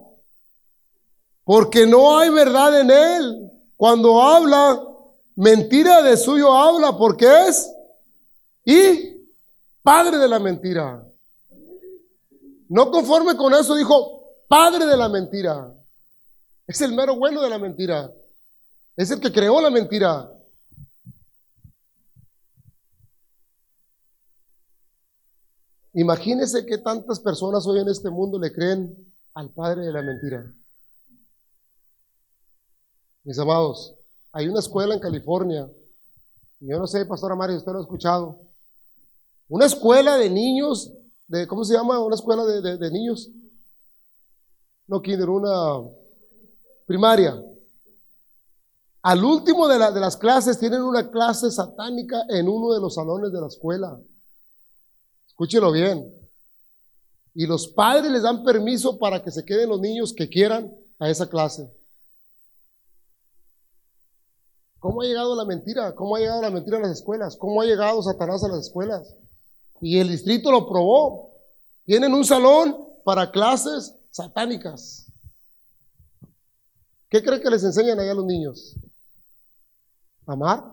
[1.44, 3.49] Porque no hay verdad en él.
[3.80, 4.86] Cuando habla,
[5.38, 7.72] mentira de suyo habla porque es
[8.66, 9.26] y
[9.82, 11.02] padre de la mentira.
[12.68, 15.74] No conforme con eso dijo, padre de la mentira.
[16.68, 18.12] Es el mero bueno de la mentira.
[18.98, 20.30] Es el que creó la mentira.
[25.94, 28.94] Imagínese que tantas personas hoy en este mundo le creen
[29.36, 30.54] al padre de la mentira.
[33.30, 33.94] Mis amados,
[34.32, 35.70] hay una escuela en California,
[36.62, 38.42] yo no sé, Pastora Mario, usted lo ha escuchado,
[39.48, 40.92] una escuela de niños,
[41.28, 42.00] de, ¿cómo se llama?
[42.00, 43.30] Una escuela de, de niños,
[44.88, 45.88] no kinder, una
[46.88, 47.40] primaria.
[49.04, 52.96] Al último de, la, de las clases tienen una clase satánica en uno de los
[52.96, 53.96] salones de la escuela.
[55.28, 56.12] Escúchelo bien.
[57.36, 61.12] Y los padres les dan permiso para que se queden los niños que quieran a
[61.12, 61.72] esa clase.
[64.80, 65.94] ¿Cómo ha llegado la mentira?
[65.94, 67.36] ¿Cómo ha llegado la mentira a las escuelas?
[67.38, 69.14] ¿Cómo ha llegado Satanás a las escuelas?
[69.82, 71.34] Y el distrito lo probó.
[71.86, 75.12] Tienen un salón para clases satánicas.
[77.10, 78.76] ¿Qué creen que les enseñan allá a los niños?
[80.26, 80.64] ¿Amar?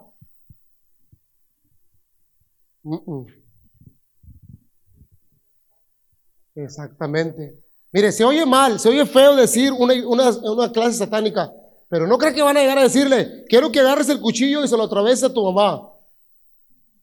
[6.55, 7.63] Exactamente.
[7.93, 11.51] Mire, se oye mal, se oye feo decir una, una clase satánica,
[11.89, 14.69] pero no cree que van a llegar a decirle, quiero que agarres el cuchillo y
[14.69, 15.89] se lo atravese a tu mamá.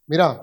[0.08, 0.42] Mira,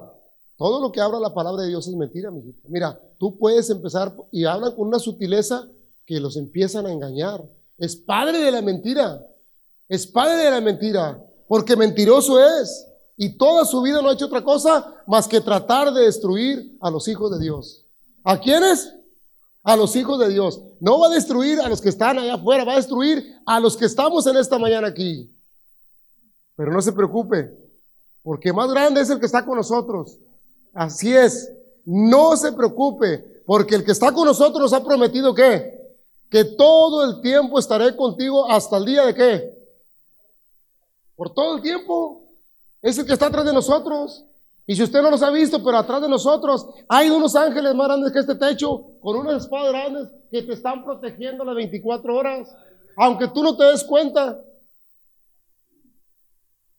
[0.57, 4.15] todo lo que habla la palabra de Dios es mentira, mi Mira, tú puedes empezar
[4.31, 5.67] y hablan con una sutileza
[6.07, 7.43] que los empiezan a engañar.
[7.79, 9.25] Es padre de la mentira.
[9.89, 12.87] Es padre de la mentira, porque mentiroso es.
[13.17, 16.91] Y toda su vida no ha hecho otra cosa más que tratar de destruir a
[16.91, 17.85] los hijos de Dios.
[18.25, 18.95] ¿A quiénes?
[19.63, 20.61] A los hijos de Dios.
[20.81, 23.77] No va a destruir a los que están allá afuera, va a destruir a los
[23.77, 25.31] que estamos en esta mañana aquí.
[26.57, 27.51] Pero no se preocupe,
[28.23, 30.19] porque más grande es el que está con nosotros.
[30.73, 31.51] Así es.
[31.85, 35.81] No se preocupe, porque el que está con nosotros nos ha prometido que
[36.31, 39.59] que todo el tiempo estaré contigo hasta el día de qué?
[41.17, 42.23] Por todo el tiempo.
[42.81, 44.25] Es el que está atrás de nosotros.
[44.71, 47.89] Y si usted no los ha visto, pero atrás de nosotros hay unos ángeles más
[47.89, 52.55] grandes que este techo, con unas espadas grandes que te están protegiendo las 24 horas,
[52.97, 54.41] aunque tú no te des cuenta.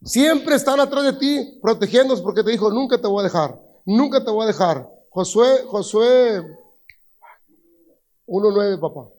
[0.06, 4.24] Siempre están atrás de ti protegiéndonos porque te dijo, nunca te voy a dejar, nunca
[4.24, 4.90] te voy a dejar.
[5.10, 6.44] Josué, Josué
[8.26, 9.10] 1.9, papá.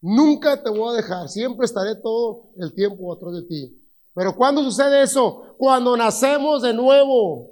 [0.00, 3.79] Nunca te voy a dejar, siempre estaré todo el tiempo atrás de ti.
[4.14, 5.54] Pero ¿cuándo sucede eso?
[5.56, 7.50] Cuando nacemos de nuevo,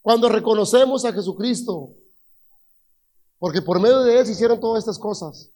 [0.00, 1.94] cuando reconocemos a Jesucristo.
[3.38, 5.50] Porque por medio de Él se hicieron todas estas cosas.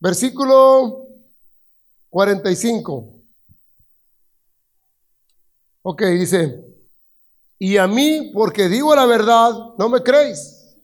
[0.00, 1.06] Versículo
[2.10, 3.12] 45.
[5.82, 6.64] Ok, dice,
[7.58, 10.76] y a mí, porque digo la verdad, no me creéis.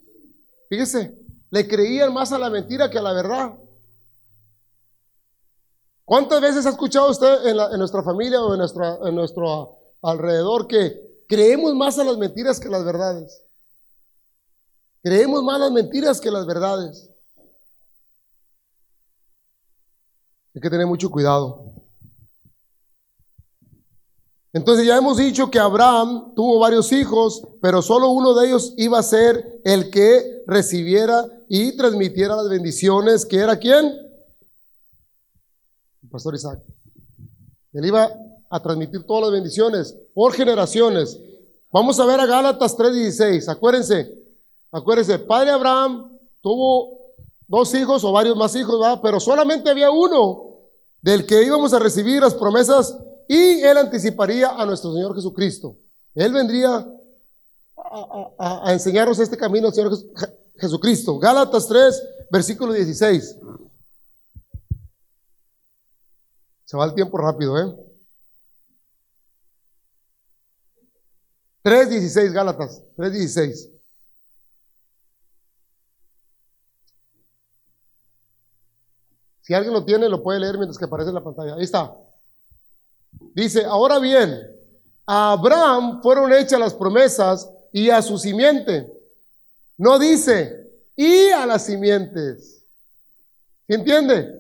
[0.69, 1.19] Fíjese,
[1.51, 3.55] le creían más a la mentira que a la verdad.
[6.11, 11.73] ¿Cuántas veces ha escuchado usted en, nuestra familia o en, en nuestro alrededor que creemos
[11.77, 13.41] más a las mentiras que las verdades?
[15.05, 17.09] Creemos más las mentiras que las verdades.
[20.53, 21.75] Hay que tener mucho cuidado.
[24.53, 28.99] Entonces ya hemos dicho que Abraham tuvo varios hijos, pero solo uno de ellos iba
[28.99, 34.10] a ser el que recibiera y transmitiera las bendiciones, que era quién?
[36.11, 36.59] Pastor Isaac.
[37.73, 38.11] Él iba
[38.51, 41.19] a transmitir todas las bendiciones por generaciones.
[41.73, 43.49] Vamos a ver a Gálatas 3:16.
[43.49, 44.13] Acuérdense,
[44.73, 46.99] acuérdense, padre Abraham tuvo
[47.47, 50.57] dos hijos o varios más hijos, pero solamente había uno
[51.01, 52.97] del que íbamos a recibir las promesas
[53.29, 55.77] y él anticiparía a nuestro Señor Jesucristo.
[56.15, 56.87] Él vendría
[57.77, 59.97] a, a enseñarnos este camino al Señor
[60.57, 61.19] Jesucristo.
[61.19, 63.37] Gálatas 3, versículo 16.
[66.71, 67.75] Se va el tiempo rápido, ¿eh?
[71.65, 73.73] 3.16 Gálatas, 3.16.
[79.41, 81.55] Si alguien lo tiene, lo puede leer mientras que aparece en la pantalla.
[81.57, 81.93] Ahí está.
[83.35, 84.41] Dice, ahora bien,
[85.07, 88.89] a Abraham fueron hechas las promesas y a su simiente.
[89.77, 92.65] No dice, y a las simientes.
[93.67, 94.40] ¿Se entiende?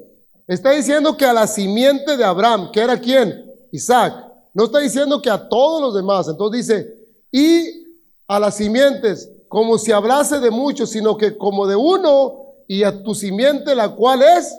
[0.50, 3.48] Está diciendo que a la simiente de Abraham, que era quién?
[3.70, 6.26] Isaac, No está diciendo que a todos los demás.
[6.26, 6.94] Entonces dice,
[7.30, 7.86] y
[8.26, 13.00] a las simientes, como si hablase de muchos, sino que como de uno y a
[13.04, 14.52] tu simiente, la cual es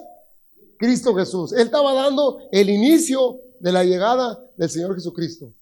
[0.78, 1.52] Cristo Jesús.
[1.52, 5.52] Él estaba dando el inicio de la llegada del Señor Jesucristo.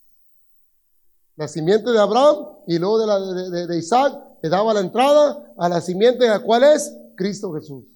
[1.35, 2.37] La simiente de Abraham
[2.69, 6.39] y luego de, la, de, de Isaac le daba la entrada a la simiente, la
[6.39, 7.90] cual es Cristo Jesús.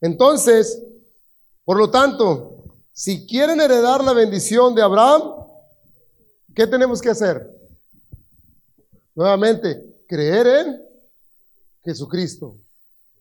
[0.00, 0.82] Entonces,
[1.64, 5.34] por lo tanto, si quieren heredar la bendición de Abraham,
[6.54, 7.50] ¿qué tenemos que hacer?
[9.14, 10.82] Nuevamente, creer en
[11.84, 12.56] Jesucristo.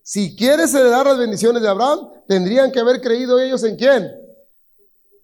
[0.04, 4.12] Si quieres heredar las bendiciones de Abraham, tendrían que haber creído ellos en quién.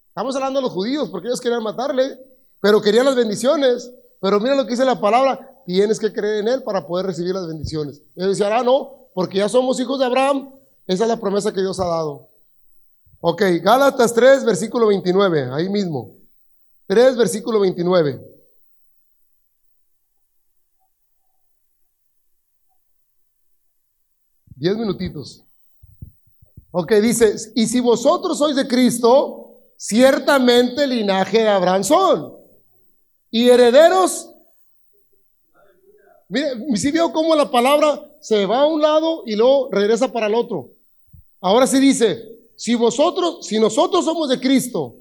[0.08, 2.18] Estamos hablando de los judíos, porque ellos querían matarle,
[2.60, 3.90] pero querían las bendiciones.
[4.20, 7.34] Pero mira lo que dice la palabra, tienes que creer en él para poder recibir
[7.34, 8.02] las bendiciones.
[8.16, 10.52] Ellos decían, ah, no, porque ya somos hijos de Abraham,
[10.86, 12.28] esa es la promesa que Dios ha dado.
[13.20, 16.16] Ok, Gálatas 3, versículo 29, ahí mismo.
[16.88, 18.20] 3, versículo 29.
[24.56, 25.44] Diez minutitos.
[26.72, 32.36] Ok, dice, y si vosotros sois de Cristo, ciertamente linaje de Abraham son.
[33.30, 34.31] Y herederos.
[36.32, 40.28] Mire, si veo cómo la palabra se va a un lado y luego regresa para
[40.28, 40.70] el otro.
[41.42, 42.26] Ahora sí dice,
[42.56, 44.96] si vosotros, si nosotros somos de Cristo,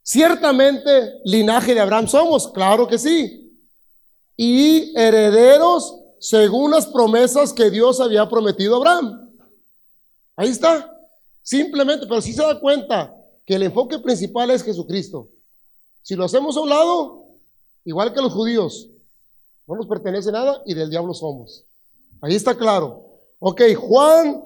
[0.00, 3.52] ciertamente linaje de Abraham somos, claro que sí.
[4.36, 9.28] Y herederos según las promesas que Dios había prometido a Abraham.
[10.36, 10.88] Ahí está.
[11.42, 13.12] Simplemente, pero si se da cuenta
[13.44, 15.26] que el enfoque principal es Jesucristo.
[16.02, 17.24] Si lo hacemos a un lado,
[17.84, 18.88] igual que los judíos,
[19.70, 21.64] no nos pertenece nada y del diablo somos.
[22.20, 23.04] Ahí está claro.
[23.38, 24.42] Ok, Juan,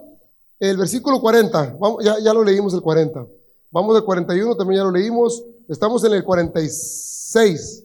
[0.60, 3.26] el versículo 40, vamos, ya, ya lo leímos el 40.
[3.70, 5.42] Vamos del 41, también ya lo leímos.
[5.66, 7.84] Estamos en el 46.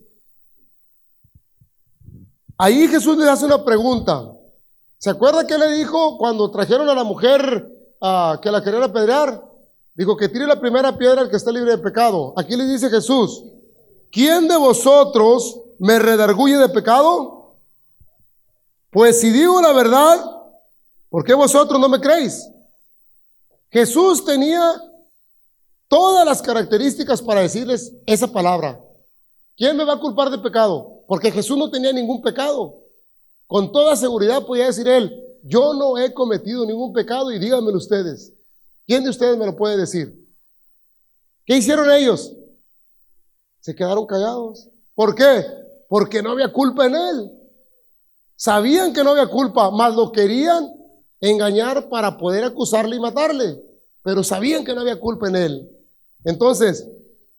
[2.58, 4.30] Ahí Jesús le hace una pregunta.
[4.98, 7.72] ¿Se acuerda qué le dijo cuando trajeron a la mujer
[8.02, 9.42] uh, que la querían apedrear?
[9.94, 12.34] Dijo que tire la primera piedra al que está libre de pecado.
[12.36, 13.42] Aquí le dice Jesús,
[14.10, 17.56] ¿quién de vosotros me redarguye de pecado?
[18.90, 20.24] Pues si digo la verdad,
[21.08, 22.48] ¿por qué vosotros no me creéis?
[23.70, 24.60] Jesús tenía
[25.88, 28.80] todas las características para decirles esa palabra.
[29.56, 31.04] ¿Quién me va a culpar de pecado?
[31.06, 32.78] Porque Jesús no tenía ningún pecado.
[33.46, 38.32] Con toda seguridad podía decir él, yo no he cometido ningún pecado y díganmelo ustedes.
[38.86, 40.26] ¿Quién de ustedes me lo puede decir?
[41.44, 42.32] ¿Qué hicieron ellos?
[43.60, 44.68] Se quedaron callados.
[44.94, 45.44] ¿Por qué?
[45.88, 47.30] Porque no había culpa en él.
[48.36, 50.72] Sabían que no había culpa, mas lo querían
[51.20, 53.62] engañar para poder acusarle y matarle.
[54.02, 55.70] Pero sabían que no había culpa en él.
[56.24, 56.86] Entonces,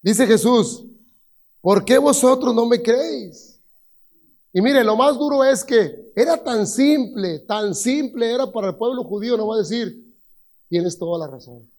[0.02, 0.84] dice Jesús,
[1.60, 3.60] ¿por qué vosotros no me creéis?
[4.54, 8.76] Y mire, lo más duro es que era tan simple, tan simple era para el
[8.76, 10.16] pueblo judío, no va a decir,
[10.68, 11.71] tienes toda la razón.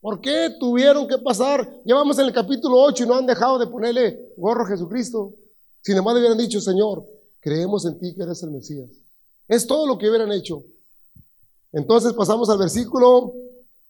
[0.00, 1.70] ¿Por qué tuvieron que pasar?
[1.84, 5.34] Ya vamos en el capítulo 8 y no han dejado de ponerle gorro a Jesucristo.
[5.82, 7.04] Sin embargo, hubieran dicho, Señor,
[7.40, 8.88] creemos en ti que eres el Mesías.
[9.46, 10.62] Es todo lo que hubieran hecho.
[11.72, 13.32] Entonces pasamos al versículo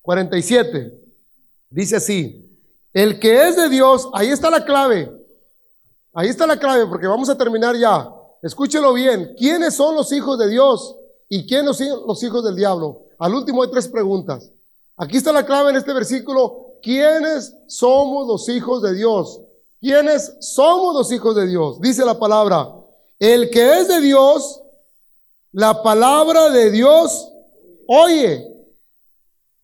[0.03, 1.01] 47.
[1.71, 2.59] Dice así,
[2.93, 5.11] el que es de Dios, ahí está la clave.
[6.13, 8.13] Ahí está la clave porque vamos a terminar ya.
[8.43, 9.35] Escúchelo bien.
[9.39, 10.97] ¿Quiénes son los hijos de Dios
[11.29, 13.03] y quiénes son los hijos del diablo?
[13.19, 14.51] Al último hay tres preguntas.
[15.01, 16.75] Aquí está la clave en este versículo.
[16.83, 19.41] ¿Quiénes somos los hijos de Dios?
[19.81, 21.81] ¿Quiénes somos los hijos de Dios?
[21.81, 22.71] Dice la palabra,
[23.19, 24.61] el que es de Dios,
[25.53, 27.29] la palabra de Dios
[27.87, 28.47] oye.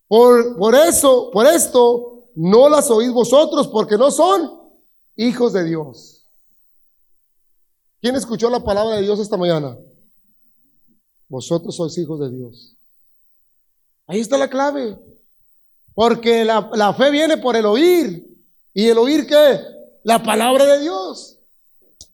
[0.07, 4.51] Por, por eso, por esto, no las oís vosotros, porque no son
[5.17, 6.25] hijos de Dios.
[8.01, 9.77] ¿Quién escuchó la palabra de Dios esta mañana?
[11.27, 12.75] Vosotros sois hijos de Dios.
[14.07, 14.97] Ahí está la clave.
[15.97, 18.23] Porque la, fe viene por el oír.
[18.71, 19.59] ¿Y el oír qué?
[20.03, 21.39] La palabra de Dios.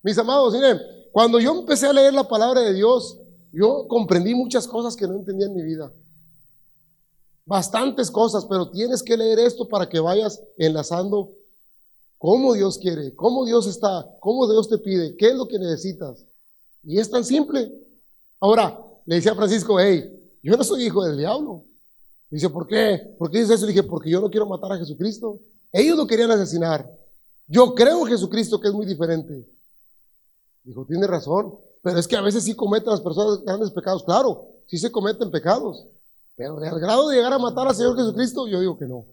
[0.01, 0.79] Mis amados, miren,
[1.11, 3.19] cuando yo empecé a leer la palabra de Dios,
[3.51, 5.91] yo comprendí muchas cosas que no entendía en mi vida.
[7.45, 11.33] Bastantes cosas, pero tienes que leer esto para que vayas enlazando
[12.17, 16.25] cómo Dios quiere, cómo Dios está, cómo Dios te pide, qué es lo que necesitas.
[16.83, 17.69] Y es tan simple.
[18.39, 20.09] Ahora, le decía a Francisco, hey,
[20.41, 21.65] yo no soy hijo del diablo.
[22.33, 23.13] Dice, ¿por qué?
[23.19, 23.67] ¿Por qué dices eso?
[23.67, 25.39] Dije, porque yo no quiero matar a Jesucristo.
[25.71, 26.89] Ellos lo querían asesinar.
[27.45, 29.47] Yo creo en Jesucristo que es muy diferente.
[30.63, 31.53] Dijo, tiene razón,
[31.83, 34.03] pero es que a veces sí cometen las personas grandes pecados.
[34.03, 35.85] Claro, sí se cometen pecados,
[36.35, 39.05] pero al grado de llegar a matar al Señor Jesucristo, yo digo que no.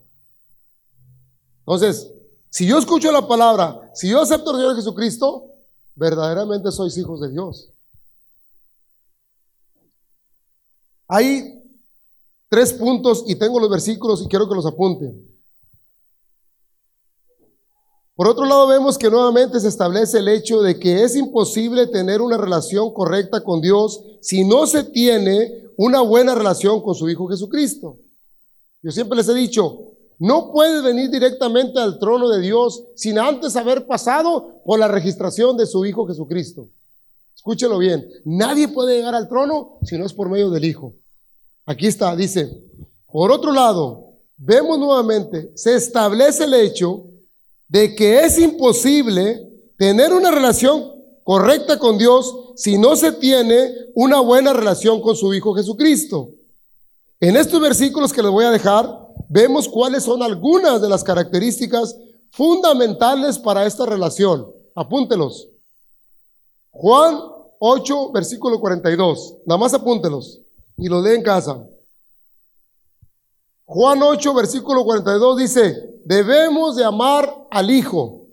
[1.59, 2.11] Entonces,
[2.49, 5.45] si yo escucho la palabra, si yo acepto al Señor Jesucristo,
[5.95, 7.69] verdaderamente sois hijos de Dios.
[11.07, 11.60] Hay
[12.51, 15.27] tres puntos y tengo los versículos y quiero que los apunten.
[18.17, 22.21] Por otro lado, vemos que nuevamente se establece el hecho de que es imposible tener
[22.21, 27.29] una relación correcta con Dios si no se tiene una buena relación con su Hijo
[27.29, 27.97] Jesucristo.
[28.83, 33.57] Yo siempre les he dicho, no puede venir directamente al trono de Dios sin antes
[33.57, 36.69] haber pasado por la registración de su Hijo Jesucristo.
[37.35, 40.93] Escúchelo bien, nadie puede llegar al trono si no es por medio del Hijo.
[41.71, 42.51] Aquí está, dice,
[43.13, 47.05] por otro lado, vemos nuevamente, se establece el hecho
[47.69, 49.49] de que es imposible
[49.79, 50.91] tener una relación
[51.23, 56.31] correcta con Dios si no se tiene una buena relación con su Hijo Jesucristo.
[57.21, 61.97] En estos versículos que les voy a dejar, vemos cuáles son algunas de las características
[62.33, 64.45] fundamentales para esta relación.
[64.75, 65.47] Apúntelos.
[66.73, 67.21] Juan
[67.61, 69.37] 8, versículo 42.
[69.47, 70.41] Nada más apúntelos
[70.81, 71.63] y lo lee en casa.
[73.67, 78.27] Juan 8, versículo 42 dice, debemos de amar al Hijo.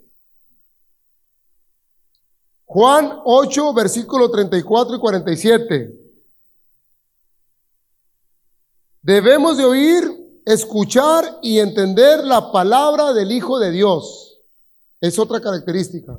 [2.65, 5.93] Juan 8, versículo 34 y 47.
[9.01, 14.39] Debemos de oír, escuchar y entender la palabra del Hijo de Dios.
[14.99, 16.17] Es otra característica.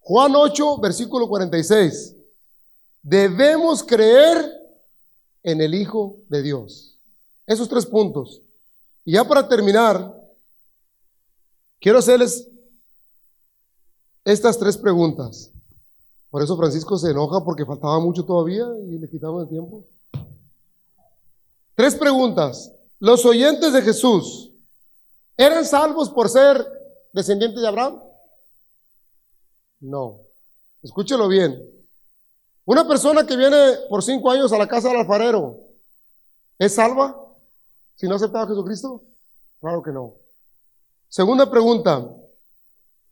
[0.00, 2.16] Juan 8, versículo 46.
[3.02, 4.59] Debemos creer
[5.42, 6.98] en el Hijo de Dios.
[7.46, 8.42] Esos tres puntos.
[9.04, 10.14] Y ya para terminar,
[11.80, 12.48] quiero hacerles
[14.24, 15.50] estas tres preguntas.
[16.30, 19.84] Por eso Francisco se enoja porque faltaba mucho todavía y le quitamos el tiempo.
[21.74, 22.72] Tres preguntas.
[22.98, 24.52] ¿Los oyentes de Jesús
[25.36, 26.64] eran salvos por ser
[27.12, 28.00] descendientes de Abraham?
[29.80, 30.20] No.
[30.82, 31.79] Escúchelo bien.
[32.70, 33.56] Una persona que viene
[33.88, 35.58] por cinco años a la casa del alfarero,
[36.56, 37.20] ¿es salva
[37.96, 39.02] si no aceptaba a Jesucristo?
[39.60, 40.14] Claro que no.
[41.08, 42.08] Segunda pregunta,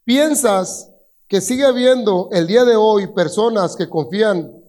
[0.04, 0.88] ¿piensas
[1.26, 4.62] que sigue habiendo el día de hoy personas que confían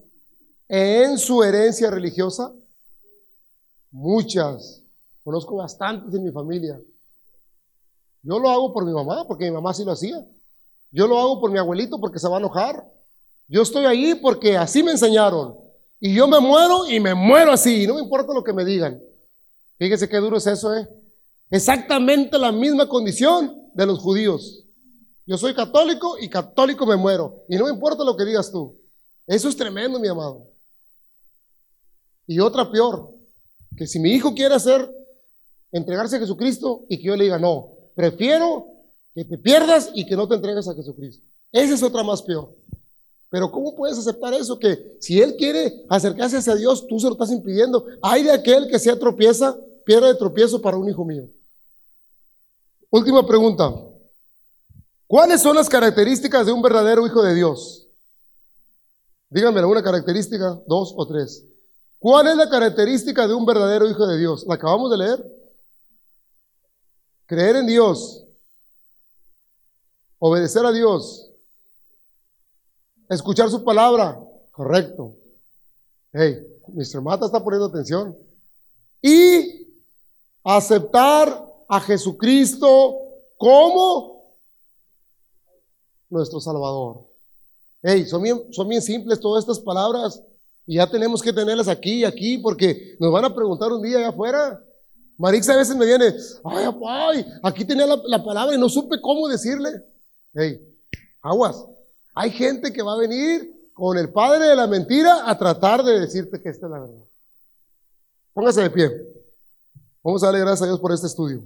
[0.68, 2.52] en su herencia religiosa?
[3.92, 4.82] Muchas.
[5.24, 6.82] Conozco bastantes en mi familia.
[8.24, 10.26] Yo lo hago por mi mamá, porque mi mamá sí lo hacía.
[10.90, 12.99] Yo lo hago por mi abuelito, porque se va a enojar.
[13.50, 15.58] Yo estoy ahí porque así me enseñaron.
[16.00, 17.88] Y yo me muero y me muero así.
[17.88, 19.02] No me importa lo que me digan.
[19.80, 20.88] Fíjese qué duro es eso, ¿eh?
[21.50, 24.64] Exactamente la misma condición de los judíos.
[25.26, 27.44] Yo soy católico y católico me muero.
[27.50, 28.80] Y no me importa lo que digas tú.
[29.26, 30.48] Eso es tremendo, mi amado.
[32.28, 33.16] Y otra peor,
[33.76, 34.92] que si mi hijo quiere hacer,
[35.72, 38.68] entregarse a Jesucristo y que yo le diga, no, prefiero
[39.16, 41.26] que te pierdas y que no te entregues a Jesucristo.
[41.52, 42.59] Esa es otra más peor.
[43.30, 44.58] Pero ¿cómo puedes aceptar eso?
[44.58, 47.86] Que si Él quiere acercarse hacia Dios, tú se lo estás impidiendo.
[48.02, 49.56] Hay de aquel que sea tropieza,
[49.86, 51.30] piedra de tropiezo para un hijo mío.
[52.90, 53.72] Última pregunta.
[55.06, 57.88] ¿Cuáles son las características de un verdadero hijo de Dios?
[59.30, 61.46] Díganme una característica, dos o tres.
[62.00, 64.44] ¿Cuál es la característica de un verdadero hijo de Dios?
[64.48, 65.26] ¿La acabamos de leer?
[67.28, 68.24] Creer en Dios.
[70.18, 71.29] Obedecer a Dios
[73.10, 74.20] Escuchar su palabra.
[74.52, 75.16] Correcto.
[76.14, 76.38] Hey,
[76.68, 77.02] Mr.
[77.02, 78.16] Mata está poniendo atención.
[79.02, 79.68] Y
[80.44, 82.96] aceptar a Jesucristo
[83.38, 84.36] como
[86.10, 87.08] nuestro Salvador.
[87.82, 90.22] Hey, son bien, son bien simples todas estas palabras
[90.68, 93.98] y ya tenemos que tenerlas aquí y aquí porque nos van a preguntar un día
[93.98, 94.64] allá afuera.
[95.18, 99.02] Marix a veces me viene, ay, ay, aquí tenía la, la palabra y no supe
[99.02, 99.70] cómo decirle.
[100.34, 100.62] Hey,
[101.22, 101.66] aguas,
[102.14, 106.00] hay gente que va a venir con el padre de la mentira a tratar de
[106.00, 107.04] decirte que esta es la verdad.
[108.34, 108.92] Póngase de pie.
[110.04, 111.42] Vamos a darle gracias a Dios por este estudio.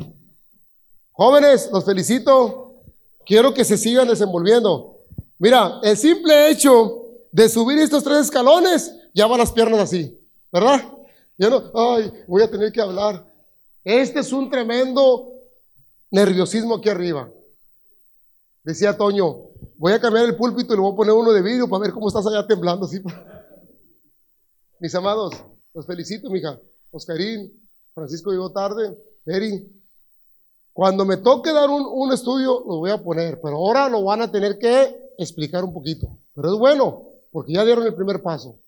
[1.11, 2.76] Jóvenes, los felicito.
[3.26, 4.97] Quiero que se sigan desenvolviendo.
[5.38, 10.20] Mira, el simple hecho de subir estos tres escalones ya van las piernas así,
[10.51, 10.84] ¿verdad?
[11.38, 13.26] Ya no, ay, voy a tener que hablar.
[13.84, 15.34] Este es un tremendo
[16.11, 17.30] nerviosismo aquí arriba.
[18.64, 21.68] Decía Toño, voy a cambiar el púlpito y le voy a poner uno de vidrio
[21.70, 22.88] para ver cómo estás allá temblando.
[22.88, 23.01] ¿sí?
[24.80, 25.34] Mis amados,
[25.74, 26.59] los felicito, mija.
[26.91, 27.51] Oscarín,
[27.93, 29.68] Francisco llegó tarde, Eri.
[30.74, 34.22] Cuando me toque dar un, un estudio, lo voy a poner, pero ahora lo van
[34.22, 36.18] a tener que explicar un poquito.
[36.34, 38.59] Pero es bueno, porque ya dieron el primer paso.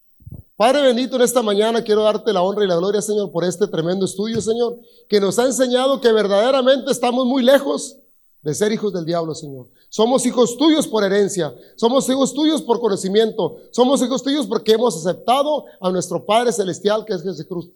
[0.55, 3.67] Padre bendito, en esta mañana quiero darte la honra y la gloria, Señor, por este
[3.67, 4.79] tremendo estudio, Señor,
[5.09, 7.97] que nos ha enseñado que verdaderamente estamos muy lejos
[8.45, 9.67] de ser hijos del diablo, Señor.
[9.89, 14.95] Somos hijos tuyos por herencia, somos hijos tuyos por conocimiento, somos hijos tuyos porque hemos
[14.95, 17.23] aceptado a nuestro Padre Celestial que es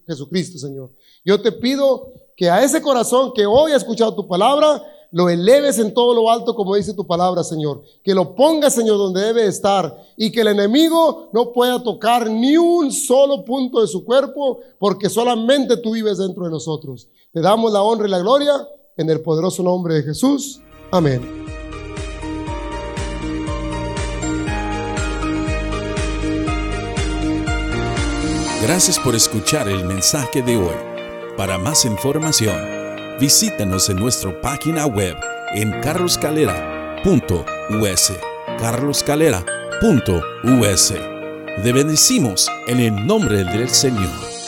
[0.05, 0.91] Jesucristo, Señor.
[1.26, 5.80] Yo te pido que a ese corazón que hoy ha escuchado tu palabra, lo eleves
[5.80, 7.82] en todo lo alto como dice tu palabra, Señor.
[8.03, 12.57] Que lo pongas, Señor, donde debe estar y que el enemigo no pueda tocar ni
[12.57, 17.07] un solo punto de su cuerpo porque solamente tú vives dentro de nosotros.
[17.32, 18.67] Te damos la honra y la gloria
[19.00, 20.62] en el poderoso nombre de Jesús.
[20.91, 21.22] Amén.
[28.62, 30.76] Gracias por escuchar el mensaje de hoy.
[31.38, 32.58] Para más información,
[33.20, 35.16] visítanos en nuestra página web
[35.56, 38.12] en carloscalera.us.
[38.60, 40.93] carloscalera.us.
[41.64, 44.39] Te bendecimos en el nombre del Señor.